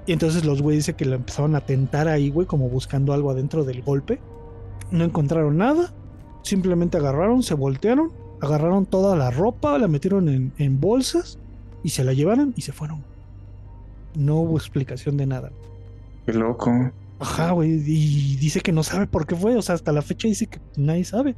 [0.06, 3.30] Y entonces los güeyes dicen que lo empezaron a tentar ahí, güey, como buscando algo
[3.30, 4.20] adentro del golpe.
[4.90, 5.94] No encontraron nada
[6.42, 8.10] Simplemente agarraron, se voltearon,
[8.40, 11.38] agarraron toda la ropa, la metieron en, bolsas
[11.84, 13.04] y se la llevaron y se fueron.
[14.16, 15.52] No hubo explicación de nada.
[16.26, 16.70] Qué loco.
[17.20, 17.70] Ajá, güey.
[17.70, 19.56] Y dice que no sabe por qué fue.
[19.56, 21.36] O sea, hasta la fecha dice que nadie sabe.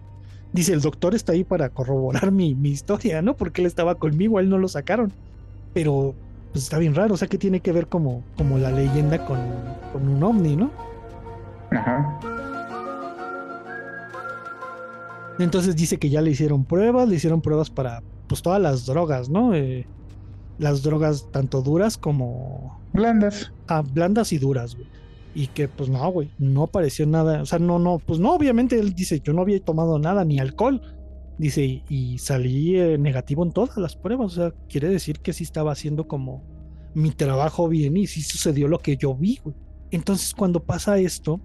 [0.55, 3.35] Dice, el doctor está ahí para corroborar mi, mi historia, ¿no?
[3.35, 5.13] Porque él estaba conmigo, a él no lo sacaron.
[5.75, 6.15] Pero
[6.53, 7.15] pues está bien raro.
[7.15, 9.37] O sea, que tiene que ver como, como la leyenda con,
[9.93, 10.71] con un ovni, ¿no?
[11.73, 12.21] Ajá.
[15.41, 19.29] Entonces dice que ya le hicieron pruebas, le hicieron pruebas para pues todas las drogas,
[19.29, 19.57] ¿no?
[19.57, 19.89] Eh,
[20.61, 22.81] las drogas tanto duras como...
[22.93, 23.51] Blandas.
[23.67, 24.87] Ah, blandas y duras, güey.
[25.35, 27.43] Y que pues no, güey, no pareció nada.
[27.43, 30.39] O sea, no, no, pues no, obviamente él dice, yo no había tomado nada, ni
[30.39, 30.81] alcohol.
[31.39, 34.33] Dice, y, salí eh, negativo en todas las pruebas.
[34.33, 36.45] O sea, quiere decir que sí estaba haciendo como
[36.95, 39.57] mi trabajo bien y sí sucedió lo que yo vi, güey.
[39.91, 41.41] Entonces cuando pasa esto,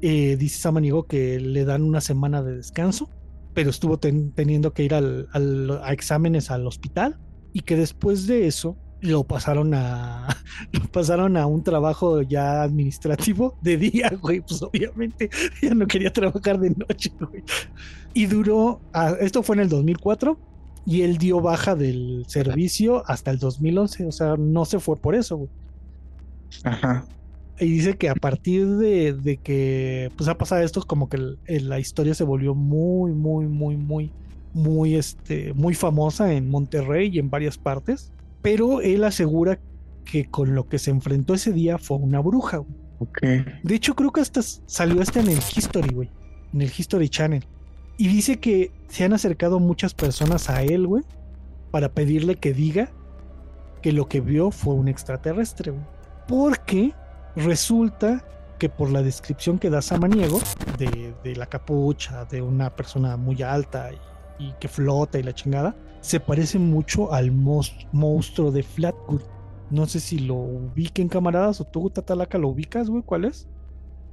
[0.00, 3.08] eh, dice Samaniego que le dan una semana de descanso
[3.54, 5.28] pero estuvo teniendo que ir al,
[5.82, 7.18] a exámenes al hospital
[7.52, 10.28] y que después de eso lo pasaron a
[10.72, 15.28] lo pasaron a un trabajo ya administrativo de día, güey, pues obviamente
[15.62, 17.42] ya no quería trabajar de noche, güey.
[18.14, 18.80] Y duró,
[19.20, 20.38] esto fue en el 2004
[20.86, 25.14] y él dio baja del servicio hasta el 2011, o sea, no se fue por
[25.14, 25.50] eso, güey.
[26.64, 27.04] Ajá.
[27.58, 32.14] Y dice que a partir de, que pues ha pasado esto, como que la historia
[32.14, 34.10] se volvió muy, muy, muy, muy,
[34.52, 38.10] muy, este, muy famosa en Monterrey y en varias partes.
[38.42, 39.58] Pero él asegura
[40.04, 42.58] que con lo que se enfrentó ese día fue una bruja.
[42.58, 43.44] Güey.
[43.62, 46.10] De hecho, creo que hasta salió hasta en el History, güey.
[46.52, 47.44] En el History Channel.
[47.96, 51.04] Y dice que se han acercado muchas personas a él, güey,
[51.70, 52.90] para pedirle que diga
[53.80, 55.84] que lo que vio fue un extraterrestre, güey.
[56.26, 56.94] Porque
[57.36, 58.24] Resulta
[58.58, 60.40] que por la descripción que da Samaniego
[60.78, 63.90] de, la capucha, de una persona muy alta
[64.38, 69.22] y, que flota y la chingada, se parece mucho al monstruo de Flatwood.
[69.70, 73.48] No sé si lo ubiquen camaradas o tú, Tatalaca, lo ubicas, güey, ¿cuál es?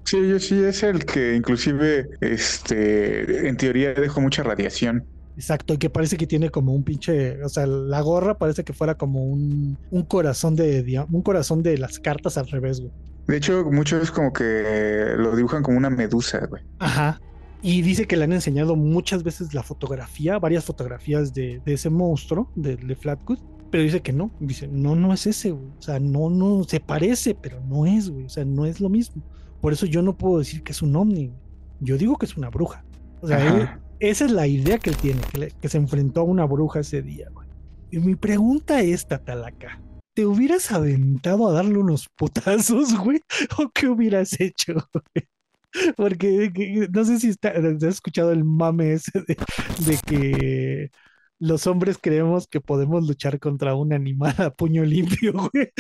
[0.06, 5.06] Sí, yo sí, es el que inclusive, este, en teoría dejó mucha radiación.
[5.36, 8.74] Exacto, y que parece que tiene como un pinche, o sea, la gorra parece que
[8.74, 12.92] fuera como un, un corazón de un corazón de las cartas al revés, güey.
[13.28, 16.64] De hecho, muchos como que lo dibujan como una medusa, güey.
[16.80, 17.22] Ajá.
[17.62, 22.52] Y dice que le han enseñado muchas veces la fotografía, varias fotografías de, ese monstruo,
[22.56, 24.32] de, de Flatwood, pero dice que no.
[24.40, 25.72] Dice, no, no es ese, güey.
[25.78, 28.26] O sea, no, no, se parece, pero no es, güey.
[28.26, 29.24] O sea, no es lo mismo.
[29.62, 31.32] Por eso yo no puedo decir que es un ovni.
[31.80, 32.84] Yo digo que es una bruja.
[33.22, 36.46] O sea, esa es la idea que él tiene, que, que, se enfrentó a una
[36.46, 37.48] bruja ese día, güey.
[37.92, 39.82] Y mi pregunta es, Tatalaca,
[40.16, 43.20] ¿te hubieras aventado a darle unos putazos, güey?
[43.58, 45.28] ¿O qué hubieras hecho, güey?
[45.98, 46.52] Porque
[46.92, 50.92] no sé si has escuchado el mame ese de, que
[51.40, 55.72] los hombres creemos que podemos luchar contra un animal a puño limpio, güey.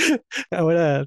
[0.51, 1.05] Ahora.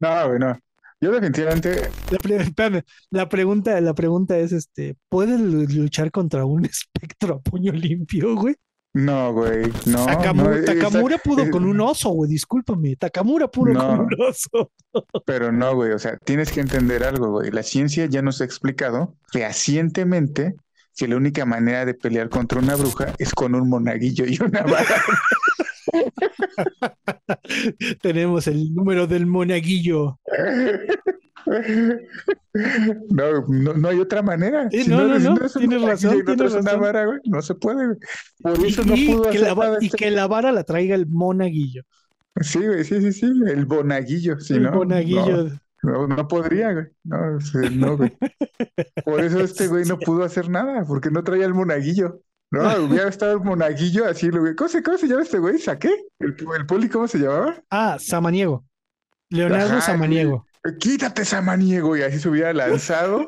[0.00, 0.58] No, güey, no.
[1.00, 1.90] Yo definitivamente.
[2.10, 8.34] La, la, pregunta, la pregunta es: este, ¿puedes luchar contra un espectro a puño limpio,
[8.34, 8.56] güey?
[8.96, 10.06] No, güey, no.
[10.06, 12.96] Takamura, pudo con un oso, güey, discúlpame.
[12.96, 14.72] Takamura pudo con un oso.
[15.26, 17.50] pero no, güey, o sea, tienes que entender algo, güey.
[17.50, 20.54] La ciencia ya nos ha explicado fehacientemente
[20.96, 24.62] que la única manera de pelear contra una bruja es con un monaguillo y una
[24.62, 24.96] vara.
[28.00, 30.18] Tenemos el número del monaguillo.
[33.10, 34.68] No, no, hay otra manera.
[34.88, 36.80] no, no, no, tienes razón, tienes razón.
[36.80, 37.96] Vara, no se puede.
[38.40, 41.82] Por eso no pudo que la, Y que la vara la traiga el monaguillo.
[42.40, 44.40] Sí, güey, sí, sí, sí, el bonaguillo.
[44.40, 44.72] Sí, el ¿no?
[44.72, 45.50] bonaguillo.
[45.82, 46.86] No, no, podría, güey.
[47.04, 47.38] No,
[47.72, 48.16] no, güey.
[49.04, 52.20] Por eso este güey no pudo hacer nada, porque no traía el monaguillo.
[52.50, 55.58] No, hubiera estado el monaguillo así, ¿Cómo se, cómo se llama este güey?
[55.58, 55.94] ¿Saqué?
[56.18, 57.62] ¿El, el poli cómo se llamaba?
[57.70, 58.64] Ah, Samaniego.
[59.28, 60.45] Leonardo Samaniego
[60.78, 63.26] quítate Samaniego y así se hubiera lanzado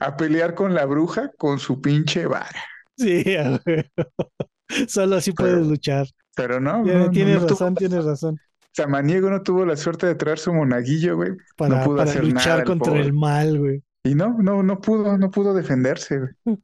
[0.00, 2.62] a pelear con la bruja con su pinche vara.
[2.96, 3.24] Sí,
[4.88, 6.06] solo así puedes luchar.
[6.36, 8.38] Pero no, tienes razón, tienes razón.
[8.72, 11.30] Samaniego no tuvo la suerte de traer su monaguillo, güey.
[11.56, 13.82] Para, no pudo para luchar contra el mal, güey.
[14.02, 16.58] Y no, no, no pudo, no pudo defenderse, güey.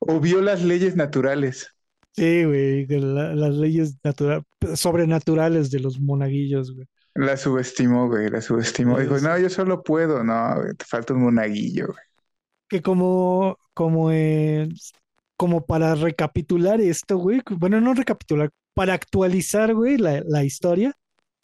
[0.00, 1.70] o vio las leyes naturales.
[2.12, 6.86] Sí, güey, las leyes natural, sobrenaturales de los monaguillos, güey.
[7.14, 8.98] La subestimó, güey, la subestimó.
[8.98, 11.98] Dijo, no, yo solo puedo, no, te falta un monaguillo, güey.
[12.68, 14.10] Que como, como,
[15.36, 20.94] como para recapitular esto, güey, bueno, no recapitular, para actualizar, güey, la, la historia,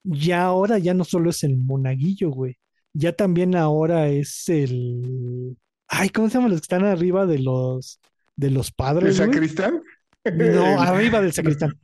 [0.02, 2.56] ya ahora ya no solo es el monaguillo, güey,
[2.94, 5.56] ya también ahora es el...
[5.86, 8.00] Ay, ¿cómo se llaman los que están arriba de los,
[8.36, 9.20] de los padres?
[9.20, 9.82] ¿El sacristán?
[10.24, 11.78] No, arriba del sacristán.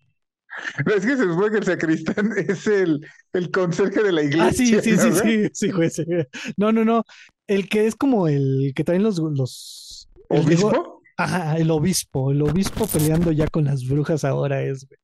[0.96, 4.78] es que se supone que el sacristán es el, el conserje de la iglesia.
[4.78, 5.90] Ah, sí, sí, sí, sí, sí, güey,
[6.56, 7.04] No, no, no.
[7.46, 9.18] El que es como el que traen los.
[9.18, 11.02] los ¿Obispo?
[11.16, 12.32] ajá, el obispo.
[12.32, 14.98] El obispo peleando ya con las brujas ahora es, güey.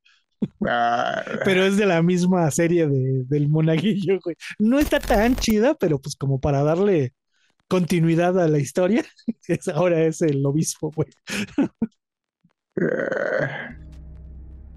[0.66, 4.36] Ah, pero es de la misma serie de, del monaguillo, güey.
[4.58, 7.12] No está tan chida, pero pues como para darle
[7.68, 9.04] continuidad a la historia,
[9.48, 11.10] es, ahora es el obispo, güey.
[12.80, 13.89] ah.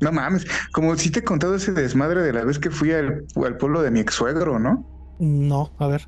[0.03, 3.25] No mames, como si te he contado ese desmadre de la vez que fui al,
[3.35, 4.85] al pueblo de mi ex suegro, ¿no?
[5.19, 6.07] No, a ver.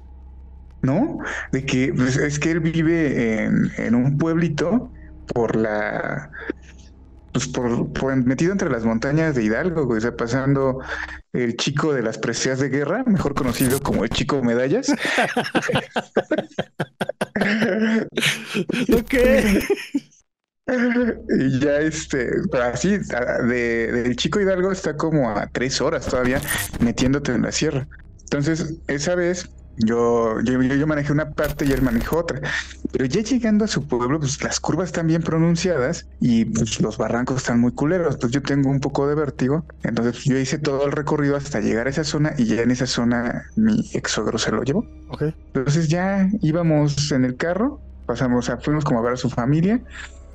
[0.82, 1.20] ¿No?
[1.52, 4.92] De que pues, es que él vive en, en un pueblito
[5.34, 6.30] por la
[7.36, 10.80] pues por, por, metido entre las montañas de Hidalgo, güey, o sea, pasando
[11.34, 14.88] el chico de las precias de guerra, mejor conocido como el chico medallas.
[18.94, 19.16] ok.
[20.68, 26.42] Y ya este, así, de, del chico Hidalgo está como a tres horas todavía
[26.80, 27.88] metiéndote en la sierra.
[28.24, 32.42] Entonces, esa vez yo, yo, yo, manejé una parte y él manejó otra.
[32.92, 36.98] Pero ya llegando a su pueblo, pues las curvas están bien pronunciadas y pues, los
[36.98, 38.18] barrancos están muy culeros.
[38.18, 39.66] Pues yo tengo un poco de vértigo.
[39.84, 42.88] Entonces yo hice todo el recorrido hasta llegar a esa zona y ya en esa
[42.88, 44.88] zona mi ex suegro se lo llevó.
[45.10, 45.36] Okay.
[45.54, 49.82] Entonces ya íbamos en el carro, pasamos, a, fuimos como a ver a su familia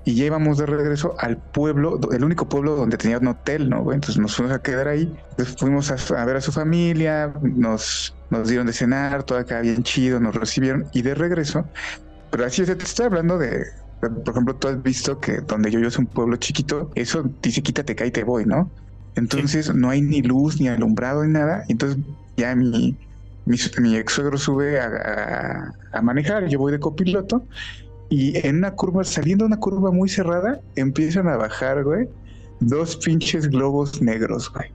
[0.04, 3.92] y ya íbamos de regreso al pueblo, el único pueblo donde tenía un hotel, ¿no?
[3.92, 8.14] Entonces nos fuimos a quedar ahí, Entonces fuimos a, a, ver a su familia, nos,
[8.30, 11.66] nos dieron de cenar, todo acá bien chido, nos recibieron y de regreso,
[12.30, 13.64] pero así, sea, te estoy hablando de,
[14.00, 17.62] por ejemplo, tú has visto que donde yo vivo es un pueblo chiquito, eso dice
[17.62, 18.70] quítate acá y te voy, ¿no?
[19.16, 19.72] Entonces sí.
[19.74, 21.98] no hay ni luz, ni alumbrado, ni nada, entonces
[22.36, 22.96] ya mi,
[23.44, 27.44] mi, mi ex suegro sube a, a, a manejar, yo voy de copiloto
[28.10, 32.08] y en una curva, saliendo de una curva muy cerrada, empiezan a bajar, güey,
[32.58, 34.68] dos pinches globos negros, güey.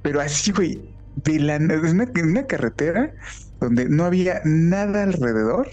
[0.00, 0.80] Pero así, güey,
[1.24, 3.12] de la, de una, de una carretera
[3.60, 5.68] donde no había nada alrededor,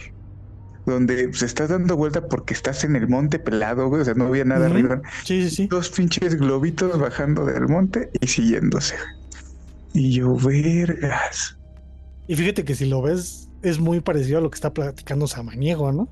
[0.86, 4.14] donde se pues, estás dando vuelta porque estás en el monte pelado, güey, o sea,
[4.14, 4.74] no había nada uh -huh.
[4.74, 5.02] arriba.
[5.24, 5.68] Sí, sí, sí.
[5.68, 8.96] Dos pinches globitos bajando del monte y siguiéndose.
[9.94, 11.58] Y yo, vergas.
[12.28, 15.94] Y fíjate que si lo ves, es muy parecido a lo que está platicando Samaniego,
[15.94, 16.10] ¿no?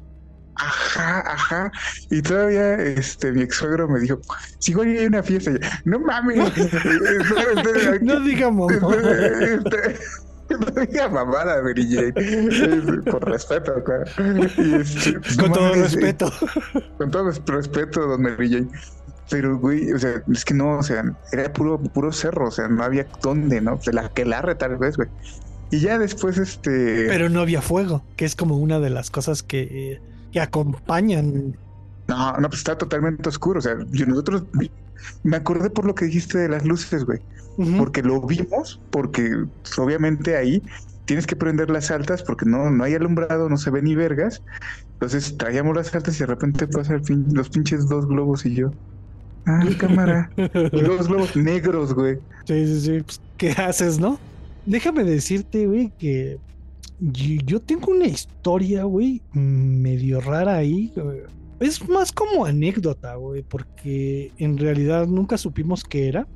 [0.59, 1.71] Ajá, ajá.
[2.09, 4.19] Y todavía este mi ex suegro me dijo,
[4.59, 5.51] si igual hay una fiesta,
[5.85, 6.37] no mames.
[8.01, 8.73] no digamos.
[10.49, 13.01] No diga mamada, Mary Jane.
[13.03, 14.05] Por respeto, claro.
[14.57, 16.31] Y este, con no todo mames, respeto.
[16.97, 18.67] Con todo respeto, don Mary Jane.
[19.29, 22.69] Pero, güey, o sea, es que no, o sea, era puro, puro cerro, o sea,
[22.69, 23.77] no había dónde, ¿no?
[23.85, 25.09] De la que larre tal vez, güey.
[25.69, 27.07] Y ya después, este.
[27.09, 29.99] Pero no había fuego, que es como una de las cosas que,
[30.37, 31.57] que acompañan.
[32.07, 33.57] No, no, pues está totalmente oscuro.
[33.57, 34.43] O sea, yo, nosotros
[35.23, 37.19] me acordé por lo que dijiste de las luces, güey.
[37.57, 37.77] Uh -huh.
[37.79, 39.45] Porque lo vimos, porque
[39.77, 40.61] obviamente ahí
[41.05, 44.43] tienes que prender las altas porque no, no hay alumbrado, no se ve ni vergas.
[44.93, 48.53] Entonces traíamos las altas y de repente pasa el pin, los pinches dos globos y
[48.53, 48.71] yo.
[49.47, 50.29] Ah, cámara.
[50.37, 52.17] y dos globos negros, güey.
[52.45, 53.01] Sí, sí, sí.
[53.01, 54.19] Pues, ¿Qué haces, no?
[54.67, 56.39] Déjame decirte, güey, que
[56.99, 60.93] yo tengo una historia, güey, medio rara ahí.
[61.59, 66.27] Es más como anécdota, güey, porque en realidad nunca supimos qué era.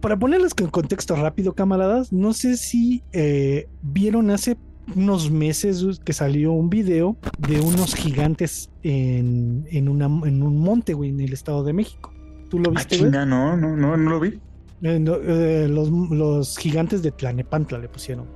[0.00, 4.56] Para ponerles en contexto rápido, camaradas, no sé si eh, vieron hace
[4.96, 10.94] unos meses que salió un video de unos gigantes en, en, una, en un monte,
[10.94, 12.12] güey, en el Estado de México.
[12.50, 12.96] ¿Tú lo viste?
[12.96, 14.40] Ah, chinga, no, no, no, no lo vi.
[14.82, 18.26] Eh, no, eh, los, los, gigantes de Tlanepantla le pusieron.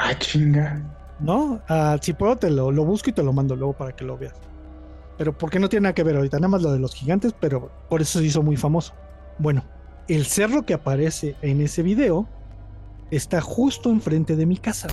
[0.00, 0.80] Ah, chinga.
[1.18, 1.60] ¿No?
[1.68, 4.16] Ah, si puedo, te lo, lo, busco y te lo mando luego para que lo
[4.16, 4.34] veas.
[5.16, 7.72] Pero porque no tiene nada que ver ahorita, nada más lo de los gigantes, pero
[7.88, 8.94] por eso se hizo muy famoso.
[9.38, 9.64] Bueno,
[10.06, 12.28] el cerro que aparece en ese video
[13.10, 14.86] está justo enfrente de mi casa.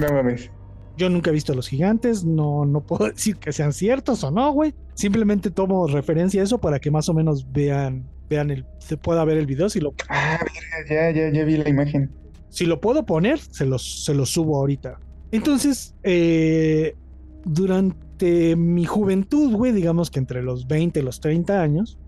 [0.00, 0.50] No mames.
[0.96, 4.30] Yo nunca he visto a los gigantes, no, no puedo decir que sean ciertos o
[4.30, 4.74] no, güey.
[4.94, 9.22] Simplemente tomo referencia a eso para que más o menos vean, vean el, se pueda
[9.26, 9.92] ver el video si lo.
[10.08, 12.10] Ah, mira, ya, ya, ya vi la imagen.
[12.48, 14.98] Si lo puedo poner, se los, se los subo ahorita.
[15.30, 16.96] Entonces, eh,
[17.44, 21.98] durante mi juventud, güey, digamos que entre los 20 y los 30 años,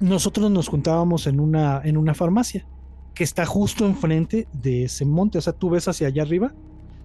[0.00, 2.66] nosotros nos juntábamos en una, en una farmacia
[3.14, 5.38] que está justo enfrente de ese monte.
[5.38, 6.52] O sea, tú ves hacia allá arriba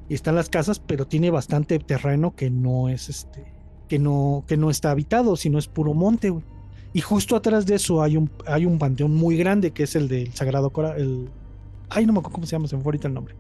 [0.10, 3.54] y están las casas, pero tiene bastante terreno que no es este,
[3.88, 6.34] que no, que no está habitado, sino es puro monte.
[6.94, 10.08] Y justo atrás de eso hay un, hay un panteón muy grande que es el
[10.08, 11.00] del Sagrado Corazón.
[11.00, 11.30] El...
[11.90, 13.36] Ay, no me acuerdo cómo se llama, se me fue ahorita el nombre.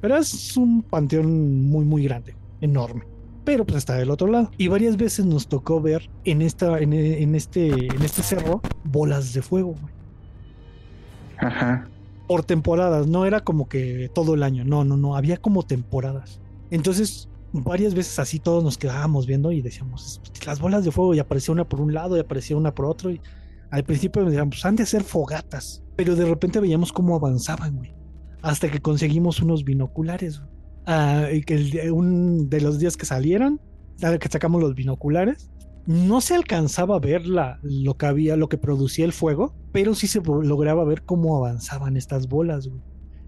[0.00, 3.04] Pero es un panteón muy, muy grande, enorme.
[3.44, 4.50] Pero pues está del otro lado.
[4.58, 9.32] Y varias veces nos tocó ver en, esta, en, en este, en este cerro bolas
[9.34, 9.94] de fuego, güey.
[11.38, 11.88] Ajá.
[12.26, 16.40] Por temporadas, no era como que todo el año, no, no, no, había como temporadas.
[16.70, 21.18] Entonces, varias veces así todos nos quedábamos viendo y decíamos, las bolas de fuego y
[21.18, 23.20] aparecía una por un lado y aparecía una por otro y
[23.74, 27.92] Al principio decíamos, pues han de ser fogatas, pero de repente veíamos cómo avanzaban, güey.
[28.40, 30.50] Hasta que conseguimos unos binoculares, güey.
[30.86, 33.60] Ah, y que un de los días que salieron,
[33.98, 35.50] que sacamos los binoculares,
[35.86, 39.96] no se alcanzaba a ver la, lo que había, lo que producía el fuego, pero
[39.96, 42.80] sí se lograba ver cómo avanzaban estas bolas, güey.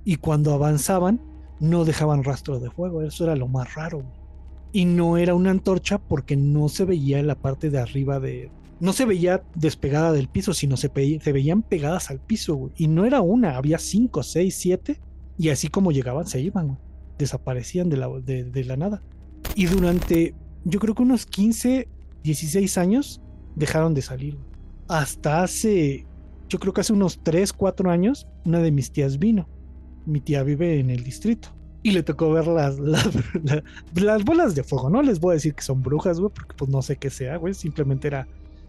[0.04, 1.20] Y cuando avanzaban,
[1.58, 3.02] no dejaban rastro de fuego.
[3.02, 4.14] Eso era lo más raro, güey.
[4.70, 8.52] Y no era una antorcha porque no se veía la parte de arriba de.
[8.78, 12.70] No se veía despegada del piso, sino se, se veían pegadas al piso.
[12.76, 15.00] Y no era una, había cinco, seis, siete.
[15.38, 16.78] Y así como llegaban, se iban.
[17.18, 19.02] Desaparecían de la, nada.
[19.54, 20.34] Y durante,
[20.64, 21.88] yo creo que unos 15,
[22.22, 23.20] 16 años,
[23.54, 24.36] dejaron de salir.
[24.88, 26.06] Hasta hace,
[26.48, 29.48] yo creo que hace unos 3, 4 años, una de mis tías vino.
[30.04, 31.48] Mi tía vive en el distrito.
[31.82, 33.08] Y le tocó ver las, las,
[33.42, 33.62] la-
[33.94, 34.90] las bolas de fuego.
[34.90, 37.36] No les voy a decir que son brujas, güey, porque pues no sé qué sea,
[37.38, 37.54] güey.
[37.54, 38.26] Simplemente era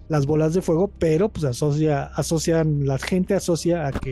[0.10, 4.12] las bolas de fuego, pero pues asocia, asocian, la gente asocia a que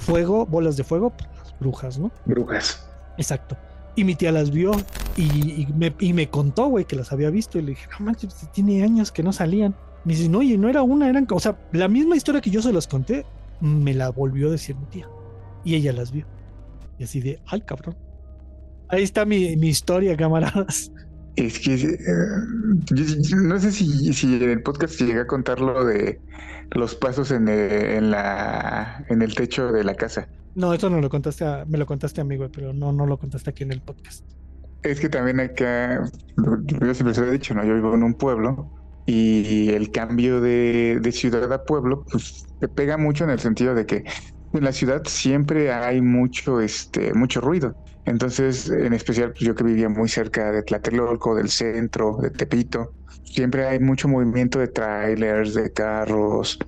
[0.00, 2.10] fuego, bolas de fuego, pues las brujas, ¿no?
[2.24, 2.88] Brujas.
[3.16, 3.56] Exacto.
[3.96, 4.72] Y mi tía las vio
[5.16, 7.58] y, y me, y me contó, güey, que las había visto.
[7.58, 9.74] Y le dije, no manches, pues, tiene años que no salían.
[10.04, 12.62] Me dice, no, oye, no era una, eran, o sea, la misma historia que yo
[12.62, 13.26] se las conté,
[13.60, 15.08] me la volvió a decir mi tía.
[15.64, 16.26] Y ella las vio.
[16.98, 17.96] Y así de, ay, cabrón.
[18.88, 20.92] Ahí está mi, mi historia, camaradas.
[21.38, 21.96] Es que eh,
[23.36, 26.20] no sé si, si en el podcast llegué a contar lo de
[26.72, 30.28] los pasos en el, en la en el techo de la casa.
[30.54, 33.06] No, esto no lo contaste, a- me lo contaste a mí, güey, pero no, no
[33.06, 34.24] lo contaste aquí en el podcast.
[34.82, 36.02] Es que también acá,
[36.36, 37.64] yo siempre se lo he dicho, ¿no?
[37.64, 38.72] Yo vivo en un pueblo
[39.06, 43.74] y el cambio de, de ciudad a pueblo, pues te pega mucho en el sentido
[43.74, 44.04] de que
[44.52, 47.76] en la ciudad siempre hay mucho, este, mucho ruido.
[48.08, 52.92] Entonces, en especial pues, yo que vivía muy cerca de Tlatelolco, del centro, de Tepito,
[53.24, 56.58] siempre hay mucho movimiento de trailers, de carros,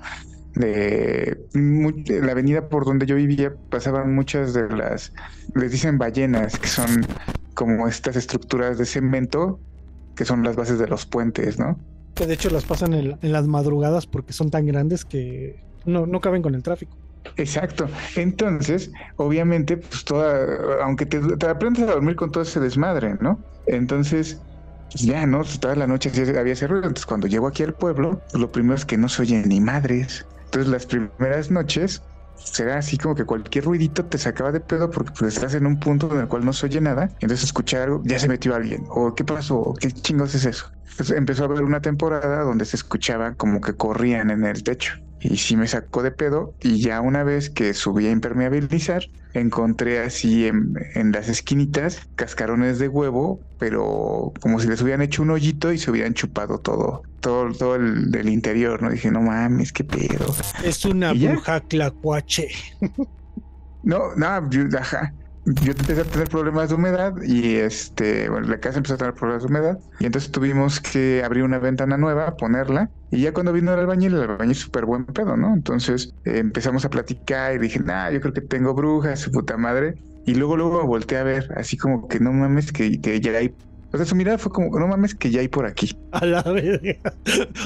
[0.55, 5.13] de la avenida por donde yo vivía pasaban muchas de las,
[5.55, 7.07] les dicen ballenas, que son
[7.55, 9.61] como estas estructuras de cemento
[10.17, 11.79] que son las bases de los puentes, ¿no?
[12.15, 16.07] Que de hecho las pasan en, en las madrugadas porque son tan grandes que no,
[16.07, 16.97] no caben con el tráfico.
[17.37, 17.89] Exacto.
[18.17, 23.45] Entonces, obviamente, pues toda, aunque te, te aprendes a dormir con todo ese desmadre, ¿no?
[23.67, 24.43] Entonces,
[24.91, 25.43] pues ya, ¿no?
[25.61, 26.85] Toda la noche había ese ruido.
[26.87, 29.61] Entonces, cuando llego aquí al pueblo, pues, lo primero es que no se oyen ni
[29.61, 30.27] madres.
[30.47, 32.03] Entonces, las primeras noches,
[32.35, 35.79] será así como que cualquier ruidito te sacaba de pedo porque pues estás en un
[35.79, 37.09] punto en el cual no se oye nada.
[37.21, 38.83] Entonces, escuchar algo, ya se metió alguien.
[38.89, 39.59] O ¿qué pasó?
[39.61, 40.67] ¿O ¿Qué chingos es eso?
[40.93, 44.95] Entonces, empezó a haber una temporada donde se escuchaba como que corrían en el techo.
[45.21, 46.55] Y sí me sacó de pedo.
[46.61, 49.03] Y ya una vez que subí a impermeabilizar,
[49.35, 55.23] encontré así en, en las esquinitas cascarones de huevo, pero como si les hubieran hecho
[55.23, 58.91] un hoyito y se hubieran chupado todo, todo, todo el del interior, ¿no?
[58.91, 60.35] Dije, no mames, qué pedo.
[60.65, 62.49] Es una bruja clacuache.
[63.83, 64.27] No, no,
[64.79, 65.15] ajá.
[65.63, 69.15] Yo empecé a tener problemas de humedad y este, bueno, la casa empezó a tener
[69.15, 73.53] problemas de humedad y entonces tuvimos que abrir una ventana nueva, ponerla y ya cuando
[73.53, 75.55] vino el albañil, el albañil súper buen pedo, ¿no?
[75.55, 79.57] Entonces eh, empezamos a platicar y dije, nah, yo creo que tengo brujas, su puta
[79.57, 79.95] madre
[80.27, 83.33] y luego luego me volteé a ver, así como que no mames que, que ya
[83.33, 83.55] hay,
[83.93, 85.97] o sea, su mirada fue como, no mames que ya hay por aquí.
[86.13, 86.97] A la verga.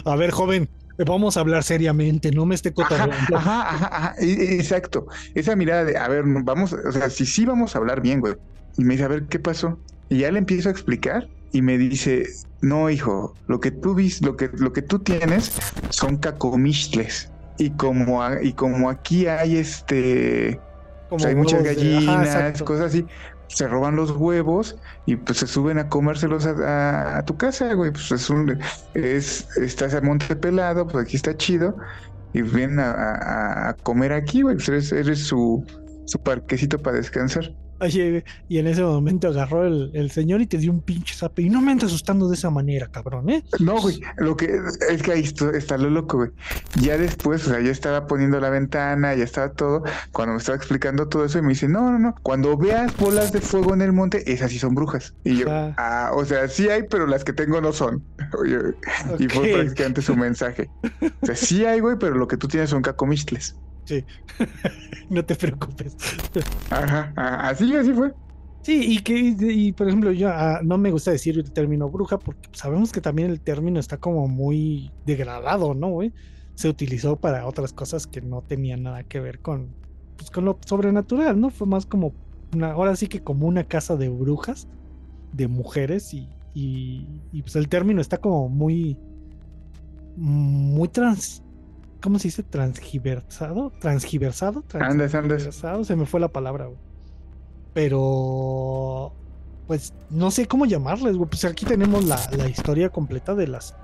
[0.05, 3.39] A ver, joven, vamos a hablar seriamente, no me esté Ajá, cotorreando.
[3.39, 5.07] ajá, ajá, ajá, e- exacto.
[5.35, 8.35] Esa mirada de, a ver, vamos, o sea, si sí vamos a hablar bien, güey.
[8.77, 9.83] Y me dice, a ver, ¿qué pasó?
[10.09, 12.25] Y ya le empiezo a explicar y me dice,
[12.61, 15.53] no, hijo, lo que tú vis, lo que, lo que tú tienes
[15.91, 17.33] son cacomixtles.
[17.57, 20.65] Y como, a- y como aquí hay este,
[21.09, 21.63] Como pues hay muchas
[21.95, 23.07] ajá, gallinas, cosas así,
[23.49, 24.77] se roban los huevos
[25.07, 27.93] y pues se suben a comérselos a, a- tu casa, güey.
[27.93, 28.59] Pues es un,
[28.95, 31.77] es, estás a monte pelado, pues aquí está chido.
[32.33, 34.57] Y vienen a comer aquí, güey.
[34.57, 35.65] Pues eres, eres su,
[36.05, 37.45] su parquecito para descansar.
[37.85, 41.43] Oye, y en ese momento agarró el, el señor y te dio un pinche zape.
[41.43, 43.45] Y no me andes asustando de esa manera, cabrón, ¿eh?
[43.61, 44.59] No, güey, lo que
[44.91, 46.31] es que ahí está, está lo loco, güey.
[46.81, 49.83] Ya después, o sea, ya estaba poniendo la ventana, ya estaba todo.
[50.13, 53.33] Cuando me estaba explicando todo eso, y me dice, no, no, no, cuando veas bolas
[53.33, 55.15] de fuego en el monte, esas sí son brujas.
[55.25, 55.75] Y yo, Ah.
[55.77, 58.03] ah, o sea, sí hay, pero las que tengo no son.
[58.41, 58.59] Oye,
[59.19, 60.71] Y fue prácticamente su mensaje.
[61.23, 63.57] O sea, sí hay, güey, pero lo que tú tienes son cacomistles.
[65.11, 65.97] No te preocupes.
[66.71, 67.13] Ajá,
[67.49, 68.13] así, así fue.
[68.63, 72.19] Sí, y que, y, por ejemplo, yo ah, no me gusta decir el término bruja
[72.19, 76.15] porque sabemos que también el término está como muy degradado, ¿no, güey?
[76.55, 79.75] Se utilizó para otras cosas que no tenían nada que ver con,
[80.17, 81.51] pues, con lo sobrenatural, ¿no?
[81.51, 82.15] Fue más como
[82.55, 84.67] una, ahora sí que como una casa de brujas,
[85.33, 88.99] de mujeres, y, y, y, pues el término está como muy,
[90.17, 91.44] muy trans,
[92.05, 92.43] ¿cómo se dice?
[92.43, 95.43] Transgiversado, transgiversado, Andes, andes.
[95.43, 96.79] transgiversado, se me fue la palabra, güey.
[97.73, 99.15] Pero,
[99.67, 101.31] pues, no sé cómo llamarles, güey.
[101.31, 103.75] Pues aquí tenemos la, la historia completa de las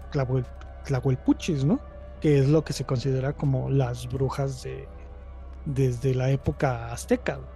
[0.84, 1.80] Tlahuelpuchis, ¿no?
[2.20, 4.86] Que es lo que se considera como las brujas de
[5.64, 7.36] desde la época azteca.
[7.36, 7.48] güey.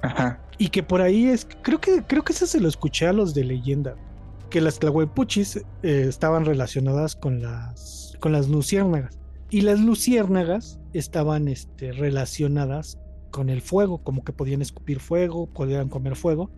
[0.00, 0.40] Ajá.
[0.56, 3.34] Y que por ahí es, creo que, creo que eso se lo escuché a los
[3.34, 3.96] de leyenda,
[4.48, 9.18] que las Tlahuelpuchis eh, estaban relacionadas con las, con las luciérnagas.
[9.50, 12.98] Y las luciérnagas estaban este, relacionadas
[13.30, 16.50] con el fuego, como que podían escupir fuego, podían comer fuego.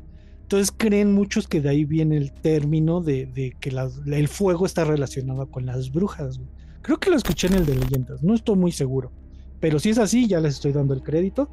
[0.43, 4.85] Entonces creen muchos que de ahí viene el término de, que las- el fuego está
[4.85, 6.41] relacionado con las brujas.
[6.83, 9.13] Creo que lo escuché en el de leyendas, no estoy muy seguro.
[9.61, 11.51] Pero si es así, ya les estoy dando el crédito.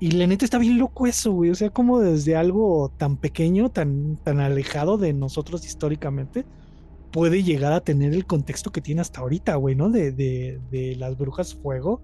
[0.00, 1.50] Y la neta está bien loco eso, güey.
[1.50, 6.44] O sea, como desde algo tan pequeño, tan, tan alejado de nosotros históricamente,
[7.14, 9.88] puede llegar a tener el contexto que tiene hasta ahorita, güey, ¿no?
[9.88, 12.02] De, de, de las brujas fuego.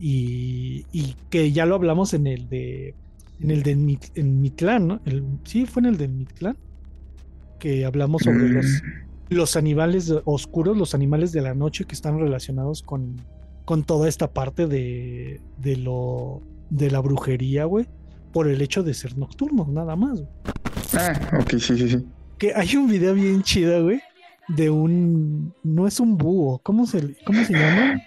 [0.00, 2.94] Y, y que ya lo hablamos en el de.
[3.38, 5.00] En el de Mit- en Mitlán, ¿no?
[5.04, 6.56] El- sí, fue en el de Mitlán.
[7.58, 12.18] Que hablamos sobre los, Mm, los animales oscuros, los animales de la noche que están
[12.18, 13.20] relacionados con,
[13.66, 16.40] con toda esta parte de, de lo
[16.70, 17.86] de la brujería, güey,
[18.32, 20.22] por el hecho de ser nocturnos, nada más.
[20.94, 22.04] Ah, ok, sí, sí, sí.
[22.38, 24.00] Que hay un video bien chido, güey,
[24.48, 28.00] de un no es un búho, ¿cómo se cómo se llama?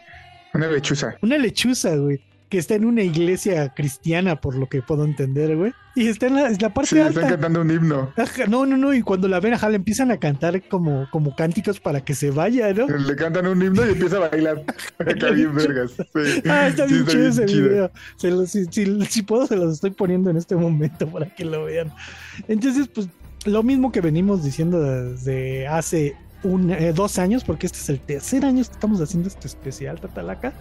[0.53, 1.15] Una lechuza.
[1.21, 5.71] Una lechuza, güey, que está en una iglesia cristiana, por lo que puedo entender, güey,
[5.95, 7.19] y está en la, en la parte Sí, alta.
[7.19, 8.11] están cantando un himno.
[8.17, 11.35] Ajá, no, no, no, y cuando la ven, ajá, le empiezan a cantar como, como
[11.35, 12.87] cánticos para que se vaya, ¿no?
[12.87, 14.63] Le cantan un himno y empieza a bailar.
[14.99, 15.91] Acá bien vergas.
[15.91, 16.41] Sí.
[16.49, 17.69] Ah, está Sí, bien chido ese chido.
[17.69, 17.91] video.
[18.15, 21.45] Se los- si, si- si puedo, se los estoy poniendo en este momento para que
[21.45, 21.91] lo vean.
[22.47, 23.07] Entonces, pues,
[23.45, 27.99] lo mismo que venimos diciendo desde hace un, eh, dos años, porque este es el
[27.99, 30.53] tercer año que estamos haciendo este especial, Tatalaca.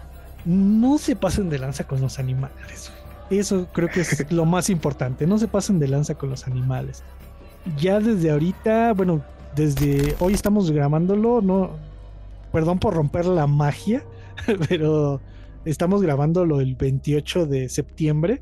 [0.44, 2.92] No se pasen de lanza con los animales.
[3.30, 5.26] Eso creo que es lo más importante.
[5.26, 7.02] No se pasen de lanza con los animales.
[7.76, 9.22] Ya desde ahorita, bueno,
[9.54, 11.72] desde hoy estamos grabándolo, no,
[12.52, 14.04] perdón por romper la magia,
[14.68, 15.20] pero
[15.64, 18.40] estamos grabándolo el 28 de septiembre.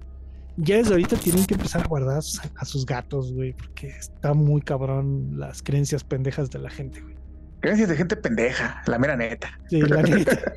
[0.59, 4.63] Ya desde ahorita tienen que empezar a guardar a sus gatos, güey, porque está muy
[4.63, 7.16] cabrón las creencias pendejas de la gente, güey.
[7.63, 9.51] Gracias de gente pendeja, la mera neta.
[9.69, 10.53] Sí, la neta.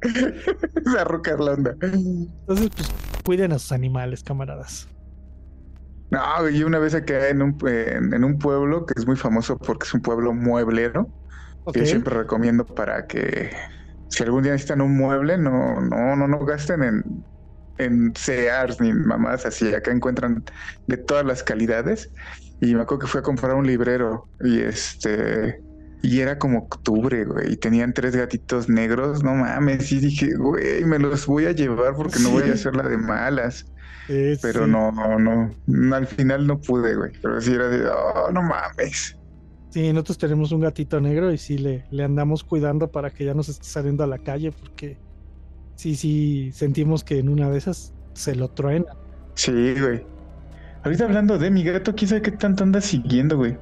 [0.00, 1.76] Esa roca es la onda.
[1.82, 2.90] Entonces, pues
[3.24, 4.88] cuiden a sus animales, camaradas.
[6.10, 9.58] No, yo una vez acá en un, en, en un pueblo que es muy famoso
[9.58, 11.08] porque es un pueblo mueblero,
[11.64, 11.74] Ok.
[11.74, 13.50] que yo siempre recomiendo para que
[14.08, 17.24] si algún día necesitan un mueble, no, no, no, no gasten en,
[17.78, 19.74] en Sears ni mamás así.
[19.74, 20.44] Acá encuentran
[20.86, 22.08] de todas las calidades.
[22.60, 25.60] Y me acuerdo que fui a comprar un librero y este.
[26.06, 30.84] Y era como octubre, güey, y tenían tres gatitos negros, no mames, y dije, güey,
[30.84, 33.66] me los voy a llevar porque no voy a hacer la de malas.
[34.08, 34.66] Eh, Pero sí.
[34.66, 35.18] no, no,
[35.66, 39.18] no, al final no pude, güey, pero sí era de, oh, no mames.
[39.70, 43.34] Sí, nosotros tenemos un gatito negro y sí le, le andamos cuidando para que ya
[43.34, 45.02] no se esté saliendo a la calle porque
[45.76, 48.86] sí, sí, sentimos que en una de esas se lo truena.
[49.34, 50.08] Sí, güey.
[50.82, 53.58] Ahorita hablando de mi gato, quién sabe qué tanto anda siguiendo, güey.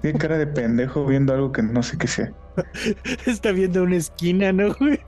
[0.00, 2.32] Tiene cara de pendejo viendo algo que no sé qué sea.
[3.26, 5.00] Está viendo una esquina, ¿no, güey?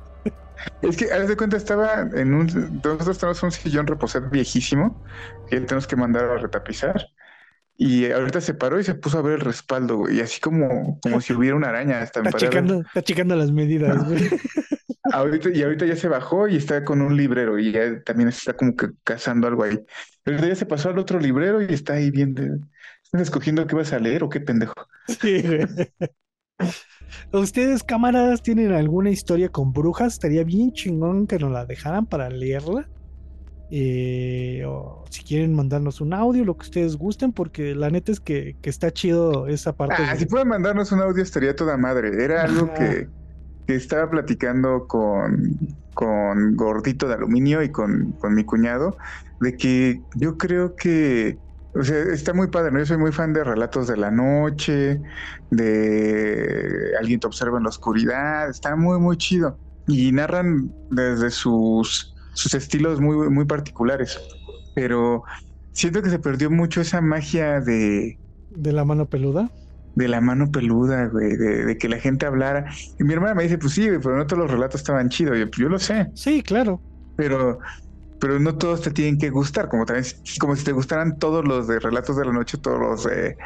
[0.83, 2.81] Es que, haz de cuenta, estaba en un.
[2.83, 5.03] Nosotros tenemos un sillón reposar viejísimo
[5.51, 7.07] que tenemos que mandar a retapizar.
[7.77, 10.19] Y ahorita se paró y se puso a ver el respaldo, güey.
[10.19, 12.03] Y así como, como si hubiera una araña.
[12.03, 12.35] Está ver.
[12.35, 14.29] checando, está checando las medidas, güey.
[15.13, 18.55] Ahorita, y ahorita ya se bajó y está con un librero y ya también está
[18.55, 19.79] como que cazando algo ahí.
[20.23, 22.43] Pero ya se pasó al otro librero y está ahí viendo.
[23.15, 24.75] ¿Estás escogiendo qué vas a leer o qué pendejo?
[25.07, 25.61] Sí, güey.
[27.33, 30.15] ¿Ustedes, camaradas, tienen alguna historia con brujas?
[30.15, 32.89] Estaría bien chingón que nos la dejaran para leerla.
[33.71, 38.19] Eh, o si quieren mandarnos un audio, lo que ustedes gusten, porque la neta es
[38.19, 39.95] que, que está chido esa parte.
[39.97, 42.11] Ah, de- si pueden mandarnos un audio estaría toda madre.
[42.25, 43.07] Era algo que,
[43.69, 45.57] que estaba platicando con,
[45.95, 48.97] con Gordito de Aluminio y con, con mi cuñado,
[49.41, 51.39] de que yo creo que,
[51.75, 52.79] o sea, está muy padre, ¿no?
[52.81, 55.01] Yo soy muy fan de relatos de la noche,
[55.51, 59.61] de alguien te observa en la oscuridad, está muy, muy chido.
[59.87, 64.19] Y narran desde sus, sus estilos muy, muy particulares.
[64.75, 65.25] Pero
[65.73, 69.51] siento que se perdió mucho esa magia de de la mano peluda.
[69.95, 72.67] de la mano peluda, güey, de, de que la gente hablara.
[72.99, 75.39] Y mi hermana me dice, pues sí, pero no todos los relatos estaban chidos.
[75.39, 76.83] Yo, pues yo lo sé, Sí, claro.
[77.17, 77.59] pero,
[78.25, 79.69] pero no todos te tienen que gustar.
[79.69, 80.07] Como también,
[80.41, 83.37] como si te gustaran todos los de relatos de la noche, todos los de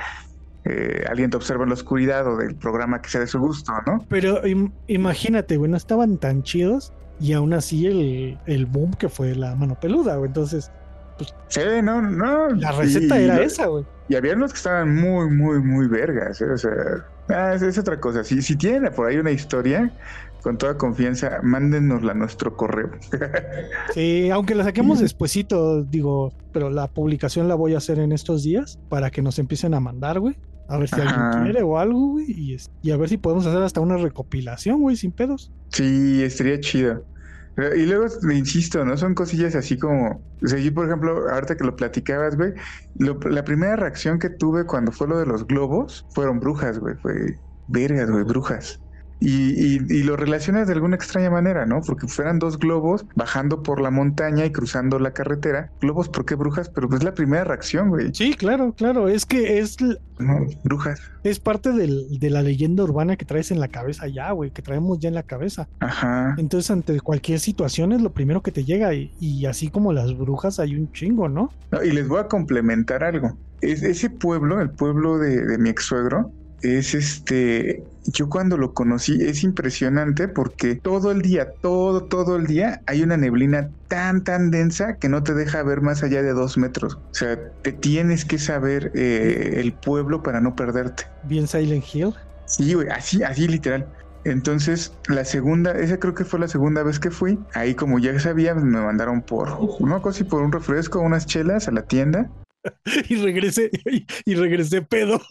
[0.65, 3.73] eh, alguien te observa en la oscuridad o del programa que sea de su gusto,
[3.87, 4.05] ¿no?
[4.09, 9.09] Pero im- imagínate, güey, no estaban tan chidos Y aún así el, el boom que
[9.09, 10.29] fue la mano peluda, güey.
[10.29, 10.71] Entonces,
[11.17, 12.51] pues, Sí, no, no.
[12.51, 13.85] la receta y- era y- esa, güey.
[14.11, 16.41] Y había unos que estaban muy, muy, muy vergas.
[16.41, 16.51] ¿eh?
[16.51, 16.71] O sea,
[17.31, 18.23] ah, es, es otra cosa.
[18.25, 19.93] Si, si tienen por ahí una historia,
[20.43, 22.91] con toda confianza, mándenosla a nuestro correo.
[23.95, 28.43] Sí, aunque la saquemos despuesito, digo, pero la publicación la voy a hacer en estos
[28.43, 30.37] días para que nos empiecen a mandar, güey.
[30.69, 31.31] A ver si Ajá.
[31.31, 32.27] alguien quiere o algo, güey.
[32.31, 35.51] Y, y a ver si podemos hacer hasta una recopilación, güey, sin pedos.
[35.71, 37.05] Sí, estaría chido.
[37.77, 38.97] Y luego, insisto, ¿no?
[38.97, 40.23] Son cosillas así como...
[40.45, 42.53] O sea, yo, por ejemplo, ahorita que lo platicabas, güey,
[42.99, 46.95] lo- la primera reacción que tuve cuando fue lo de los globos fueron brujas, güey.
[47.03, 47.15] Fue
[47.67, 48.81] vergas, güey, brujas.
[49.21, 51.81] Y, y, y lo relacionas de alguna extraña manera, ¿no?
[51.81, 55.73] Porque fueran dos globos bajando por la montaña y cruzando la carretera.
[55.81, 56.69] Globos, ¿por qué brujas?
[56.69, 58.15] Pero pues es la primera reacción, güey.
[58.15, 59.09] Sí, claro, claro.
[59.09, 59.77] Es que es,
[60.21, 61.01] No, brujas.
[61.25, 64.63] es parte del- de la leyenda urbana que traes en la cabeza ya, güey, que
[64.63, 65.69] traemos ya en la cabeza.
[65.81, 66.37] Ajá.
[66.39, 68.95] Entonces, ante cualquier situación es lo primero que te llega.
[68.95, 71.51] Y, y así como las brujas, hay un chingo, ¿no?
[71.73, 73.37] No, y les voy a complementar algo.
[73.63, 76.31] Es, ese pueblo, el pueblo de, de mi ex suegro,
[76.63, 77.85] es este.
[78.07, 83.03] Yo cuando lo conocí es impresionante porque todo el día, todo, todo el día hay
[83.03, 86.95] una neblina tan, tan densa que no te deja ver más allá de dos metros.
[86.95, 91.05] O sea, te tienes que saber eh, el pueblo para no perderte.
[91.25, 92.15] Bien Silent Hill.
[92.47, 93.87] Sí, güey, así, así literal.
[94.25, 97.39] Entonces, la segunda, esa creo que fue la segunda vez que fui.
[97.55, 101.69] Ahí, como ya sabía, me mandaron por una cosa y por un refresco, unas chelas
[101.69, 102.31] a la tienda.
[103.09, 103.71] Y regresé,
[104.25, 105.21] y regresé pedo.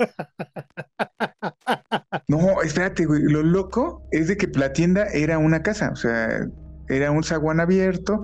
[2.27, 3.23] No, espérate, güey.
[3.23, 6.47] Lo loco es de que la tienda era una casa, o sea,
[6.89, 8.23] era un zaguán abierto.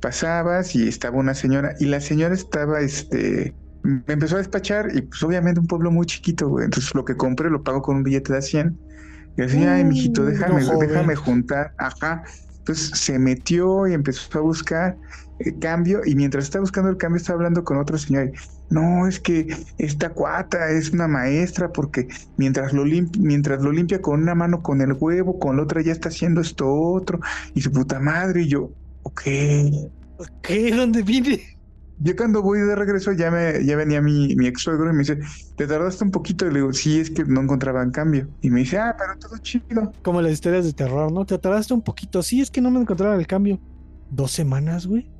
[0.00, 5.02] Pasabas y estaba una señora, y la señora estaba, este, me empezó a despachar, y
[5.02, 6.64] pues obviamente un pueblo muy chiquito, güey.
[6.64, 8.78] Entonces lo que compré lo pago con un billete de 100.
[9.36, 11.74] Y así, ay, mijito, Mm, déjame, no, déjame juntar.
[11.78, 12.22] Ajá.
[12.58, 14.96] Entonces se metió y empezó a buscar
[15.60, 18.26] cambio, y mientras estaba buscando el cambio, estaba hablando con otra señora.
[18.26, 18.32] y,
[18.70, 22.84] No, es que esta cuata es una maestra porque mientras lo,
[23.18, 26.40] mientras lo limpia con una mano con el huevo, con la otra ya está haciendo
[26.40, 27.20] esto otro,
[27.54, 28.70] y su puta madre, y yo,
[29.02, 29.22] ok.
[30.42, 30.74] ¿Qué?
[30.74, 31.40] ¿Dónde vine?
[31.98, 35.00] Yo cuando voy de regreso ya me ya venía mi, mi ex suegro y me
[35.00, 35.20] dice,
[35.56, 36.46] ¿te tardaste un poquito?
[36.46, 38.28] Y le digo, sí, es que no encontraban cambio.
[38.40, 39.92] Y me dice, ah, pero todo chido.
[40.02, 41.24] Como las historias de terror, ¿no?
[41.24, 42.22] Te tardaste un poquito.
[42.22, 43.60] Sí, es que no me encontraron el cambio.
[44.10, 45.11] ¿Dos semanas, güey?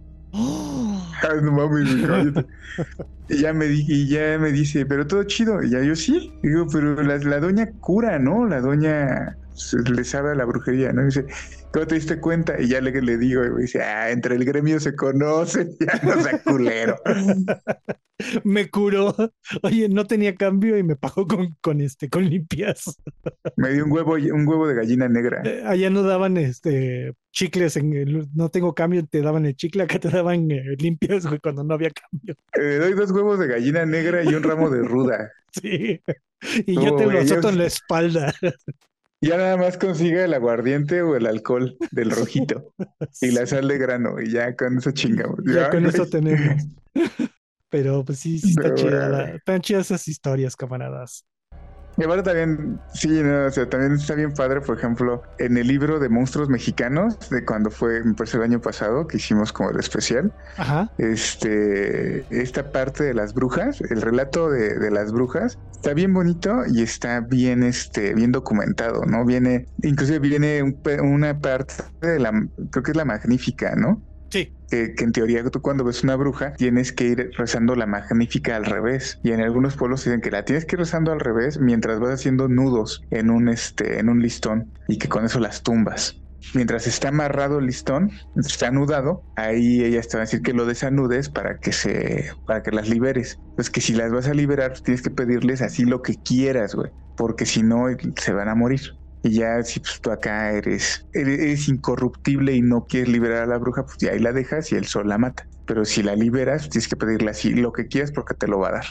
[3.29, 5.63] Y ya me y ya me dice, pero todo chido.
[5.63, 6.39] Y ya yo sí.
[6.43, 8.47] Digo, pero la, la doña cura, ¿no?
[8.47, 9.39] La doña
[9.89, 11.03] le sabe a la brujería, ¿no?
[11.03, 11.27] Y dice,
[11.73, 12.61] ¿cómo te diste cuenta?
[12.61, 16.23] Y ya le, le digo, y dice, ah, entre el gremio se conocen, ya no
[16.23, 16.97] sea culero.
[18.45, 19.15] Me curó.
[19.63, 23.01] Oye, no tenía cambio y me pagó con, con este, con limpias.
[23.57, 25.43] me dio un huevo, un huevo de gallina negra.
[25.45, 29.83] Eh, allá no daban este chicles en el, no tengo cambio, te daban el chicle,
[29.83, 32.37] acá te daban eh, limpias, güey, cuando no había cambio.
[32.53, 35.33] Eh, doy dos huevos de gallina negra y un ramo de ruda.
[35.51, 36.01] Sí.
[36.67, 38.35] Y yo te lo azoto en la espalda.
[39.23, 42.75] Ya nada más consiga el aguardiente o el alcohol del rojito
[43.23, 45.39] y la sal de grano y ya con eso chingamos.
[45.47, 46.65] Ya con eso tenemos.
[47.71, 49.09] Pero pues sí, sí está chida.
[49.09, 51.25] la- Están chidas esas historias, camaradas.
[51.97, 55.67] Y aparte también, sí, no, o sea, también está bien padre, por ejemplo, en el
[55.67, 59.71] libro de monstruos mexicanos, de cuando fue, me parece el año pasado, que hicimos como
[59.71, 60.91] el especial, Ajá.
[60.99, 66.63] este, esta parte de las brujas, el relato de, de las brujas, está bien bonito
[66.73, 69.25] y está bien, este, bien documentado, ¿no?
[69.25, 72.33] Viene, inclusive viene un una parte de la,
[72.71, 74.03] creo que es la magnífica, ¿no?
[74.73, 78.65] Que, en teoría tú cuando ves una bruja tienes que ir rezando la magnífica al
[78.65, 79.21] revés.
[79.23, 82.15] Y en algunos pueblos dicen que la tienes que ir rezando al revés mientras vas
[82.15, 86.17] haciendo nudos en un este en un listón y que con eso las tumbas.
[86.55, 90.65] Mientras está amarrado el listón está anudado ahí ellas te van a decir que lo
[90.65, 93.39] desanudes para que se para que las liberes.
[93.57, 96.75] Pues que si las vas a liberar pues tienes que pedirles así lo que quieras
[96.75, 98.81] güey porque si no se van a morir
[99.23, 103.59] y ya si pues, tú acá eres, eres, incorruptible y no quieres liberar a la
[103.59, 105.47] bruja, pues ya ahí la dejas y el sol la mata.
[105.67, 108.69] Pero si la liberas, tienes que pedirle así lo que quieras porque te lo va
[108.69, 108.85] a dar.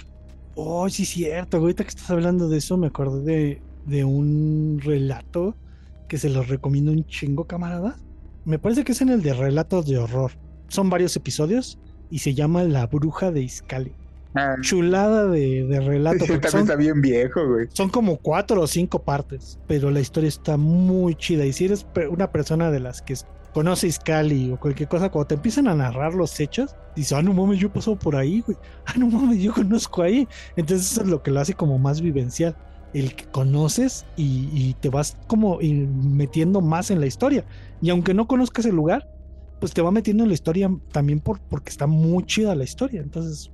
[0.55, 1.57] Oh, sí, cierto.
[1.57, 5.55] Ahorita que estás hablando de eso, me acordé de, de un relato
[6.07, 7.97] que se los recomiendo un chingo, camarada.
[8.45, 10.31] Me parece que es en el de relatos de horror.
[10.69, 11.77] Son varios episodios
[12.09, 13.93] y se llama La Bruja de Iscali.
[14.33, 16.19] Ah, Chulada de, de relato.
[16.27, 17.67] porque también son, está bien viejo, güey.
[17.73, 21.45] son como cuatro o cinco partes, pero la historia está muy chida.
[21.45, 23.15] Y si eres una persona de las que
[23.53, 27.33] conoce Iscali o cualquier cosa, cuando te empiezan a narrar los hechos, dices, ah, no
[27.33, 28.57] mames, yo he pasado por ahí, güey.
[28.85, 30.27] Ah, no mames, yo conozco ahí.
[30.55, 32.55] Entonces eso es lo que lo hace como más vivencial.
[32.93, 37.45] el que conoces y, te vas como metiendo más en la historia.
[37.81, 39.09] Y aunque no conozcas el lugar,
[39.59, 43.01] pues te va metiendo en la historia también por, porque está muy chida la historia.
[43.01, 43.51] Entonces,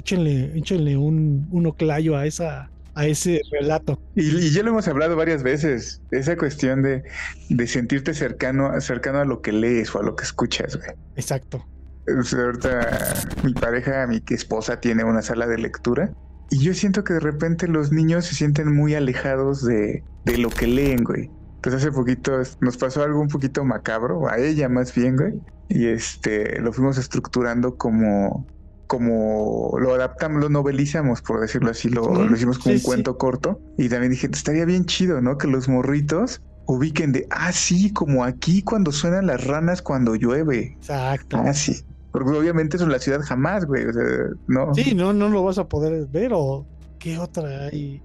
[0.00, 3.98] échenle, échenle un, un oclayo a esa, a ese relato.
[4.14, 7.02] Y, ya lo hemos hablado varias veces, esa cuestión de,
[7.50, 10.90] de sentirte cercano, cercano a lo que lees o a lo que escuchas, güey.
[11.16, 11.64] Exacto.
[12.06, 16.10] ahorita mi pareja, mi esposa tiene una sala de lectura
[16.50, 20.48] y yo siento que de repente los niños se sienten muy alejados de, de lo
[20.50, 21.30] que leen, güey.
[21.56, 25.34] Entonces hace poquito nos pasó algo un poquito macabro, a ella más bien, güey.
[25.68, 28.46] Y este, lo fuimos estructurando como,
[28.86, 33.60] como lo adaptamos, lo novelizamos, por decirlo así, lo, hicimos como un cuento corto.
[33.78, 35.38] Y también dije, estaría bien chido, ¿no?
[35.38, 40.76] Que los morritos ubiquen de, ah, sí, como aquí cuando suenan las ranas cuando llueve.
[40.78, 41.38] Exacto.
[41.38, 41.76] Ah, sí.
[42.12, 43.86] Porque obviamente eso en la ciudad jamás, güey.
[43.86, 44.02] O sea,
[44.46, 44.74] no.
[44.74, 46.32] Sí, no, no lo vas a poder ver.
[46.34, 46.66] O
[46.98, 48.02] qué otra hay.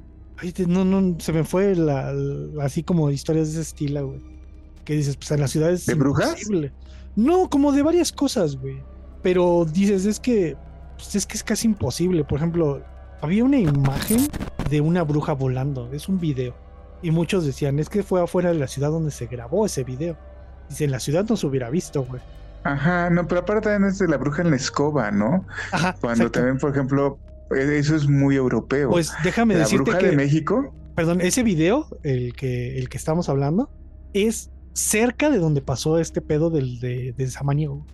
[0.68, 2.14] no, no, se me fue la,
[2.62, 4.22] así como historias de ese estilo, güey.
[4.84, 6.36] Que dices, pues en la ciudad es ¿De brujas?
[7.16, 8.82] No, como de varias cosas, güey.
[9.22, 10.58] Pero dices, es que,
[11.02, 12.24] pues es que es casi imposible.
[12.24, 12.82] Por ejemplo,
[13.22, 14.28] había una imagen
[14.70, 15.92] de una bruja volando.
[15.92, 16.56] Es un video.
[17.02, 20.16] Y muchos decían, es que fue afuera de la ciudad donde se grabó ese video.
[20.70, 22.22] Dice, en la ciudad no se hubiera visto, güey.
[22.64, 25.44] Ajá, no, pero aparte también es de la bruja en la escoba, ¿no?
[25.72, 25.96] Ajá.
[26.00, 27.18] Cuando también, por ejemplo,
[27.50, 28.92] e, eso es muy europeo.
[28.92, 30.72] Pues déjame decirte la bruja de México.
[30.96, 33.72] Perdón, ese video, el que, el que estamos hablando,
[34.14, 37.88] es cerca de donde pasó este pedo del, de, de Samaniego.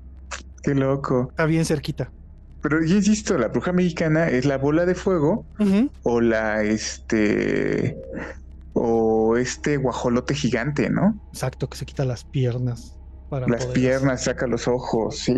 [0.62, 1.28] Qué loco.
[1.30, 2.12] Está bien cerquita.
[2.62, 5.46] Pero yo insisto, la bruja mexicana es la bola de fuego
[6.04, 7.98] o la este
[8.74, 11.20] o este guajolote gigante, ¿no?
[11.30, 12.98] Exacto, que se quita las piernas
[13.30, 15.36] las piernas, saca los ojos, sí,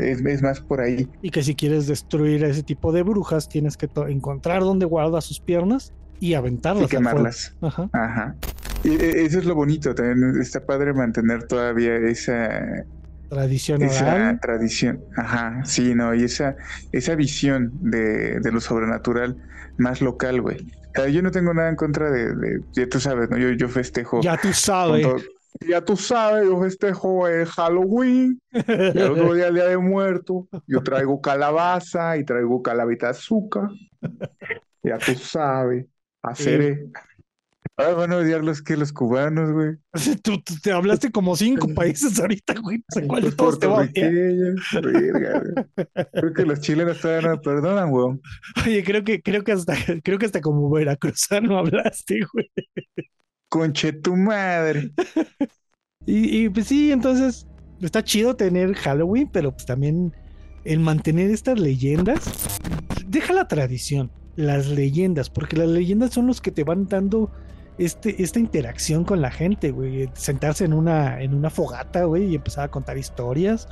[0.00, 1.08] es, más por ahí.
[1.22, 5.20] Y que si quieres destruir a ese tipo de brujas, tienes que encontrar dónde guarda
[5.20, 6.84] sus piernas y aventarlas.
[6.84, 7.54] Y quemarlas.
[7.60, 7.90] Ajá.
[7.92, 8.34] Ajá.
[8.82, 12.84] Y e, eso es lo bonito, también está padre mantener todavía esa
[13.28, 16.56] tradición esa tradición ajá sí no y esa
[16.92, 19.36] esa visión de, de lo sobrenatural
[19.76, 20.66] más local güey.
[21.12, 24.36] Yo no tengo nada en contra de, ya tú sabes no yo yo festejo ya
[24.36, 25.06] tú sabes.
[25.60, 30.44] ya tú sabes, yo festejo el Halloween, y el otro día el Día de Muertos,
[30.66, 33.68] yo traigo calabaza y traigo calavita azúcar.
[34.82, 35.86] Ya tú sabes,
[36.22, 36.86] hacer.
[37.78, 39.76] Ahora van a odiar los que los cubanos, güey.
[40.24, 42.78] Tú, te hablaste como cinco países ahorita, güey.
[42.78, 43.88] No sé cuál de todos te va a
[46.12, 48.18] Creo que los chilenos todavía no perdonan, güey.
[48.66, 52.50] Oye, creo que, creo que hasta, creo que hasta como veracruzano hablaste, güey.
[53.48, 54.90] Conche tu madre.
[56.04, 57.46] y, pues sí, entonces
[57.80, 60.12] está chido tener Halloween, pero pues también
[60.64, 62.58] el mantener estas leyendas,
[63.06, 67.30] deja la tradición, las leyendas, porque las leyendas son los que te van dando
[67.78, 70.08] este, esta interacción con la gente, güey.
[70.14, 73.68] Sentarse en una, en una fogata, güey, y empezar a contar historias,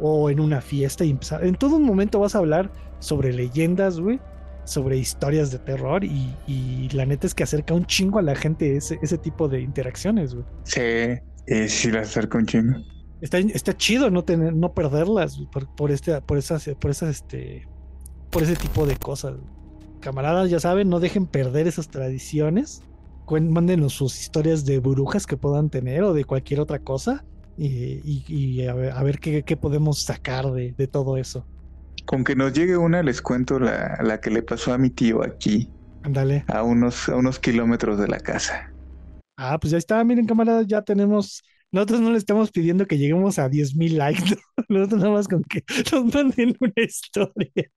[0.00, 1.44] o en una fiesta y empezar.
[1.44, 4.20] En todo momento vas a hablar sobre leyendas, güey
[4.66, 8.76] sobre historias de terror y, la neta es que acerca un chingo a la gente
[8.76, 10.46] ese, ese tipo de interacciones, güey.
[10.64, 12.78] Sí, eh, sí las acerca un chingo.
[13.20, 17.66] Está, está chido no tener, no perderlas por, por este, por esas, por esas, este,
[18.30, 19.34] por ese tipo de cosas.
[20.00, 22.82] Camaradas, ya saben, no dejen perder esas tradiciones.
[23.28, 27.24] Mándenos sus historias de brujas que puedan tener o de cualquier otra cosa.
[27.58, 31.46] Y, a ver, qué, qué, podemos sacar de, de todo eso.
[32.04, 35.24] Con que nos llegue una, les cuento la, la que le pasó a mi tío
[35.24, 35.70] aquí.
[36.02, 36.44] Ándale.
[36.48, 38.72] A unos, a unos kilómetros de la casa.
[39.36, 41.42] Ah, pues ya está, miren, camaradas, ya tenemos.
[41.72, 44.36] Nosotros no le estamos pidiendo que lleguemos a 10 mil likes.
[44.68, 47.70] Nosotros nada más con que nos manden una historia.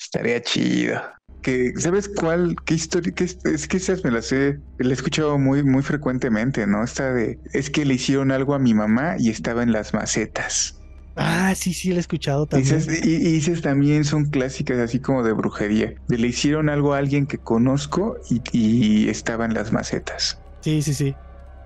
[0.00, 1.00] Estaría chido.
[1.42, 2.56] Que, ¿Sabes cuál?
[2.64, 3.12] ¿Qué historia?
[3.14, 6.82] Qué, es que esas me las he, la he escuchado muy, muy frecuentemente, ¿no?
[6.84, 10.74] Esta de, es que le hicieron algo a mi mamá y estaba en las macetas.
[11.16, 12.80] Ah, sí, sí, lo he escuchado también.
[13.02, 15.94] y, esas también son clásicas, así como de brujería.
[16.06, 20.40] De le hicieron algo a alguien que conozco y, y estaba en las macetas.
[20.60, 21.14] Sí, sí, sí.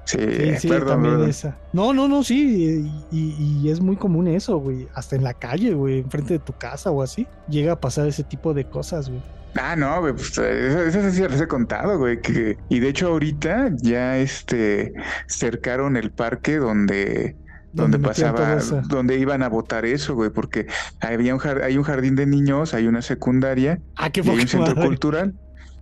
[0.04, 0.18] Sí,
[0.58, 1.56] sí, perdón, Esa.
[1.72, 2.90] No, no, no, sí.
[3.10, 4.88] Y, es muy común eso, güey.
[4.94, 7.26] Hasta en la calle, güey, enfrente de tu casa o así.
[7.48, 9.22] Llega a pasar ese tipo de cosas, güey.
[9.54, 12.20] Ah, no, güey, pues esas sí las he contado, güey.
[12.20, 14.92] Que, y de hecho, ahorita ya este
[15.26, 17.36] cercaron el parque donde
[17.72, 20.66] donde pasaba, donde iban a votar eso, güey, porque
[21.00, 24.48] había un hay un jardín de niños, hay una secundaria, ah, qué y hay un
[24.48, 25.34] centro cultural,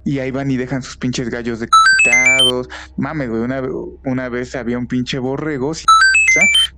[0.05, 2.69] y ahí van y dejan sus pinches gallos decapitados.
[2.97, 3.63] Mames, güey, una,
[4.05, 5.73] una vez había un pinche borrego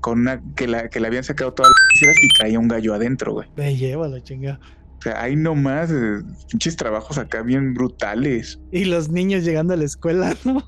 [0.01, 3.33] con una que la, que le habían sacado todas las y traía un gallo adentro,
[3.35, 3.49] güey.
[3.57, 4.59] Me lleva la chinga.
[4.99, 8.61] O sea, hay nomás eh, pinches trabajos acá bien brutales.
[8.71, 10.63] Y los niños llegando a la escuela, ¿no?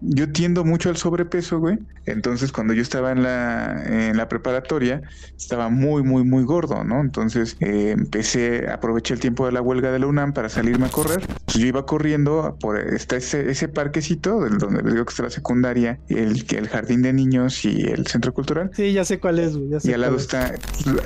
[0.00, 1.78] Yo tiendo mucho al sobrepeso, güey.
[2.06, 5.02] Entonces, cuando yo estaba en la, en la preparatoria,
[5.36, 7.00] estaba muy, muy, muy gordo, ¿no?
[7.00, 10.90] Entonces, eh, empecé, aproveché el tiempo de la huelga de la UNAM para salirme a
[10.90, 11.26] correr.
[11.48, 15.98] yo iba corriendo por está ese, ese parquecito, donde les digo que está la secundaria,
[16.08, 18.70] el, el jardín de niños y el centro cultural.
[18.74, 19.70] Sí, ya sé cuál es, güey.
[19.82, 20.54] y al lado está,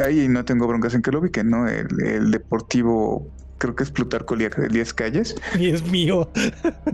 [0.04, 1.68] ahí no tengo broncas en que lo ubiquen, ¿no?
[1.68, 3.26] El, el deportivo
[3.62, 5.36] creo que es Plutarco Elías Calles.
[5.58, 6.28] Y es mío.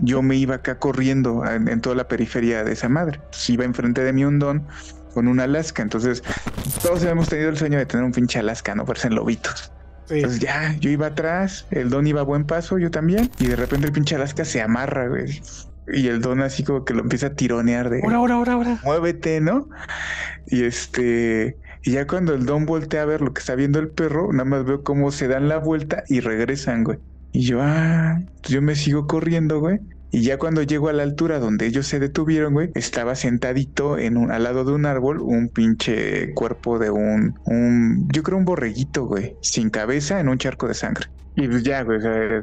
[0.01, 3.19] yo me iba acá corriendo en, toda la periferia de esa madre.
[3.47, 4.67] iba enfrente de mí un don
[5.15, 5.81] con un Alaska.
[5.81, 6.23] Entonces,
[6.83, 9.71] todos hemos tenido el sueño de tener un pinche Alaska, no en lobitos.
[10.09, 13.55] Entonces ya, yo iba atrás, el don iba a buen paso, yo también, y de
[13.55, 15.41] repente el pinche Alaska se amarra, güey.
[15.91, 18.01] Y el don así como que lo empieza a tironear de...
[18.03, 18.79] Ahora, ahora, ahora, ahora.
[18.83, 19.69] Muévete, ¿no?
[20.47, 21.57] Y este...
[21.89, 24.45] Y ya cuando el don voltea a ver lo que está viendo el perro, nada
[24.45, 26.99] más veo cómo se dan la vuelta y regresan, güey.
[27.31, 29.79] Y yo, ah, yo me sigo corriendo, güey.
[30.11, 34.17] Y ya cuando llego a la altura donde ellos se detuvieron, güey, estaba sentadito en
[34.17, 38.45] un, al lado de un árbol un pinche cuerpo de un, un, yo creo un
[38.45, 41.07] borreguito, güey, sin cabeza en un charco de sangre.
[41.35, 41.99] Y pues ya, güey,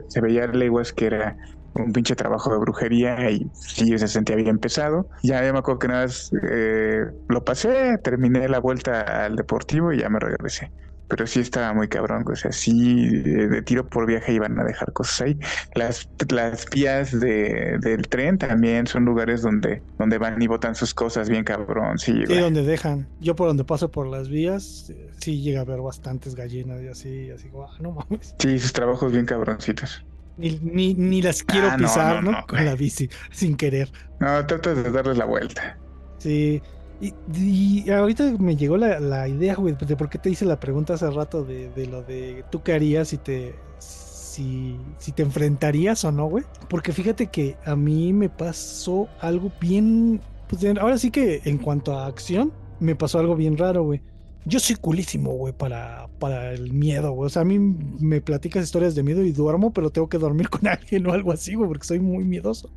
[0.08, 1.36] se veía leguas que era
[1.76, 5.08] un pinche trabajo de brujería y sí, se sentía bien pesado.
[5.22, 9.92] Ya, ya me acuerdo que nada más eh, lo pasé, terminé la vuelta al deportivo
[9.92, 10.70] y ya me regresé.
[11.08, 14.92] Pero sí estaba muy cabrón, o sea, sí, de, tiro por viaje iban a dejar
[14.92, 15.38] cosas ahí.
[15.76, 20.94] Las, las vías de, del tren también son lugares donde, donde van y botan sus
[20.94, 22.12] cosas bien cabrón, sí.
[22.26, 23.06] Sí, donde dejan.
[23.20, 27.30] Yo por donde paso por las vías, sí llega a ver bastantes gallinas y así,
[27.30, 28.34] así, guau, no mames.
[28.40, 30.04] Sí, sus trabajos bien cabroncitos.
[30.36, 32.46] Ni, ni, las quiero ah, pisar, ¿no?
[32.46, 33.90] Con la bici, sin querer.
[34.20, 35.78] No, tratas de darles la vuelta.
[36.18, 36.62] Sí.
[37.00, 41.10] Y, ahorita me llegó la, idea, güey, de por qué te hice la pregunta hace
[41.10, 46.26] rato de, lo de tú qué harías si te, si, si te enfrentarías o no,
[46.26, 46.44] güey.
[46.68, 51.98] Porque fíjate que a mí me pasó algo bien, pues ahora sí que en cuanto
[51.98, 54.02] a acción, me pasó algo bien raro, güey.
[54.48, 57.26] Yo soy culísimo, güey, para, para el miedo, güey.
[57.26, 60.48] O sea, a mí me platicas historias de miedo y duermo, pero tengo que dormir
[60.50, 62.70] con alguien o algo así, güey, porque soy muy miedoso.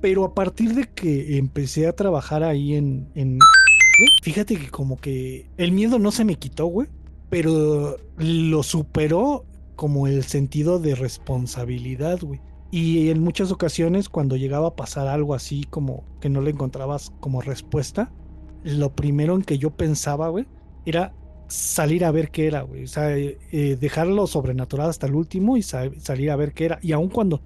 [0.00, 3.38] Pero a partir de que empecé a trabajar ahí en,
[4.24, 6.88] fíjate que como que el miedo no se me quitó, güey,
[7.30, 9.44] pero lo superó
[9.76, 12.40] como el sentido de responsabilidad, güey.
[12.72, 17.12] Y en muchas ocasiones cuando llegaba a pasar algo así como que no le encontrabas
[17.20, 18.10] como respuesta,
[18.64, 20.46] lo primero en que yo pensaba, güey,
[20.84, 21.12] era
[21.52, 22.84] salir a ver qué era, güey.
[22.84, 26.78] O sea, eh, eh, dejarlo sobrenatural hasta el último y salir a ver qué era.
[26.82, 27.42] Y aun cuando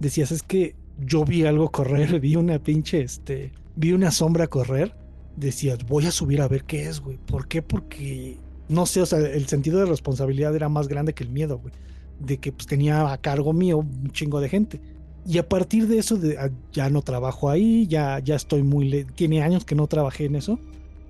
[0.00, 4.94] decías, es que yo vi algo correr, vi una pinche, este, vi una sombra correr,
[5.36, 7.16] decías, voy a subir a ver qué es, güey.
[7.18, 7.62] ¿Por qué?
[7.62, 11.58] Porque, no sé, o sea, el sentido de responsabilidad era más grande que el miedo,
[11.58, 11.72] güey.
[12.18, 14.80] De que pues tenía a cargo mío un chingo de gente.
[15.26, 19.04] Y a partir de eso, ah, ya no trabajo ahí, ya, ya estoy muy...
[19.14, 20.58] Tiene años que no trabajé en eso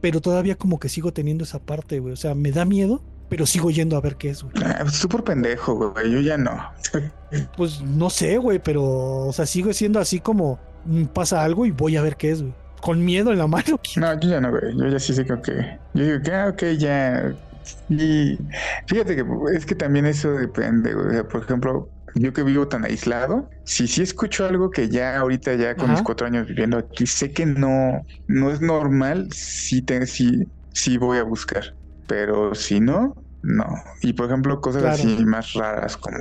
[0.05, 2.13] pero todavía como que sigo teniendo esa parte, güey.
[2.13, 3.01] O sea, me da miedo,
[3.31, 4.53] pero sigo yendo a ver qué es, güey.
[4.63, 6.13] Ah, súper pendejo, güey.
[6.13, 6.61] Yo ya no.
[7.57, 11.71] pues no sé, güey, pero, o sea, sigo siendo así como mm, pasa algo y
[11.71, 12.53] voy a ver qué es, güey.
[12.83, 13.81] Con miedo en la mano.
[13.97, 14.77] No, yo ya no, güey.
[14.77, 15.49] Yo ya sí sé que, ok.
[15.95, 17.35] Yo digo que, ah, ok, ya.
[17.89, 18.39] Y
[18.87, 19.25] fíjate que
[19.57, 21.07] es que también eso depende, güey.
[21.07, 25.19] O sea, por ejemplo, yo que vivo tan aislado, si sí escucho algo que ya
[25.19, 29.83] ahorita, ya con mis cuatro años viviendo aquí, sé que no, no es normal, sí,
[29.83, 31.65] te, sí, sí voy a buscar.
[32.07, 33.67] Pero si no, no.
[34.03, 36.19] Y por ejemplo, cosas así más raras como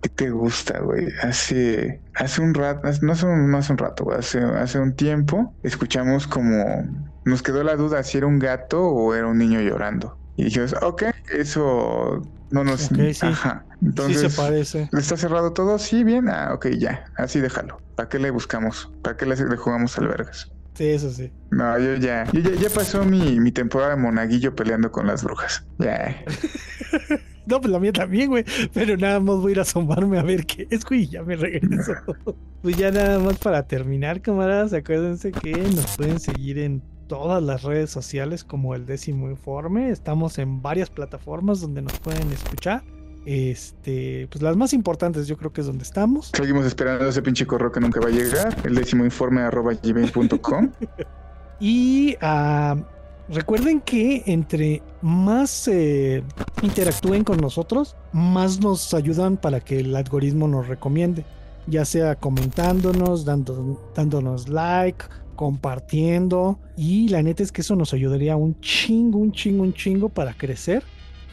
[0.00, 1.08] ¿Qué te gusta, güey?
[1.22, 4.94] Hace, hace un rato, no hace un, no hace un rato, güey, hace, hace un
[4.94, 6.84] tiempo escuchamos como,
[7.24, 10.20] nos quedó la duda si era un gato o era un niño llorando.
[10.36, 12.90] Y dijimos, ok, eso no nos...
[13.22, 13.64] Ajá.
[13.82, 14.88] Entonces, sí se parece.
[14.92, 15.78] ¿Está cerrado todo?
[15.78, 16.28] Sí, bien.
[16.28, 17.04] Ah, ok, ya.
[17.16, 17.78] Así déjalo.
[17.94, 18.90] ¿Para qué le buscamos?
[19.02, 20.52] ¿Para qué le, jugamos al vergas?
[20.74, 21.32] Sí, eso sí.
[21.50, 22.24] No, yo ya.
[22.32, 25.64] Yo ya, ya pasó mi, mi temporada de monaguillo peleando con las brujas.
[25.78, 26.22] Ya.
[27.46, 28.44] no, pues la mía también, güey.
[28.74, 31.08] Pero nada más voy a ir a asomarme a ver qué es, güey.
[31.08, 31.94] Ya me regreso.
[32.62, 34.72] pues ya nada más para terminar, camaradas.
[34.72, 39.90] Acuérdense que nos pueden seguir en todas las redes sociales como el décimo informe.
[39.90, 42.82] Estamos en varias plataformas donde nos pueden escuchar.
[43.24, 46.30] Este, pues las más importantes yo creo que es donde estamos.
[46.32, 48.56] Seguimos esperando ese pinche correo que nunca va a llegar.
[48.64, 50.70] El décimo informe arroba gmail.com.
[51.60, 52.80] y uh,
[53.28, 56.22] recuerden que entre más eh,
[56.62, 61.24] interactúen con nosotros, más nos ayudan para que el algoritmo nos recomiende.
[61.66, 65.04] Ya sea comentándonos, dando, dándonos like
[65.36, 66.58] compartiendo.
[66.76, 70.34] Y la neta es que eso nos ayudaría un chingo, un chingo, un chingo para
[70.34, 70.82] crecer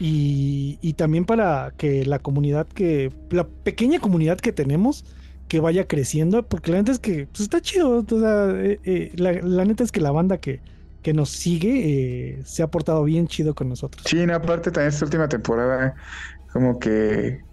[0.00, 5.04] y, y también para que la comunidad que, la pequeña comunidad que tenemos,
[5.48, 8.04] que vaya creciendo, porque la neta es que pues, está chido.
[8.10, 10.60] Eh, eh, la, neta es que la banda que,
[11.02, 14.04] que nos sigue eh, se ha portado bien chido con nosotros.
[14.06, 15.94] Sí, aparte también esta última temporada,
[16.52, 17.43] como que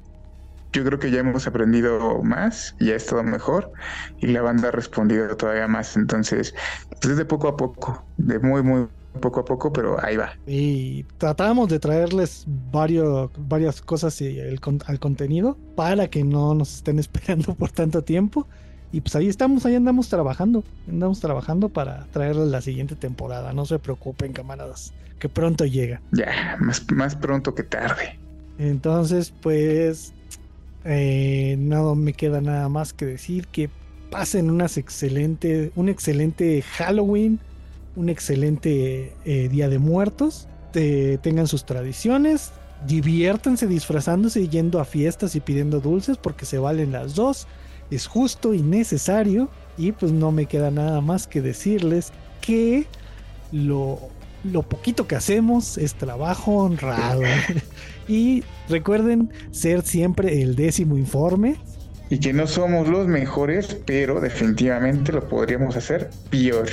[0.74, 3.72] yo creo que ya hemos aprendido más y ha estado mejor
[4.20, 5.98] y la banda ha respondido todavía más.
[5.98, 6.54] Entonces,
[6.90, 8.88] pues es de poco a poco, de muy, muy
[9.20, 10.34] poco a poco, pero ahí va.
[10.48, 16.76] Y tratamos de traerles varios, varias cosas y el, al contenido para que no nos
[16.78, 18.48] estén esperando por tanto tiempo.
[18.94, 20.64] Y pues ahí estamos, ahí andamos trabajando.
[20.88, 23.54] Andamos trabajando para traerles la siguiente temporada.
[23.54, 26.02] No se preocupen, camaradas, que pronto llega.
[26.12, 28.20] Ya, más, más pronto que tarde.
[28.58, 30.14] Entonces, pues,
[30.86, 33.70] eh, nada me queda nada más que decir que
[34.10, 37.40] pasen unas excelente, un excelente Halloween
[37.96, 42.52] un excelente eh, Día de Muertos, tengan sus tradiciones,
[42.88, 47.48] diviértanse disfrazándose y yendo a fiestas y pidiendo dulces porque se valen las dos,
[47.90, 52.86] es justo y necesario y pues no me queda nada más que decirles que
[53.52, 54.00] lo,
[54.46, 57.24] lo poquito que hacemos es trabajo honrado.
[58.08, 61.58] y recuerden ser siempre el décimo informe.
[62.10, 66.68] Y que no somos los mejores, pero definitivamente lo podríamos hacer peor.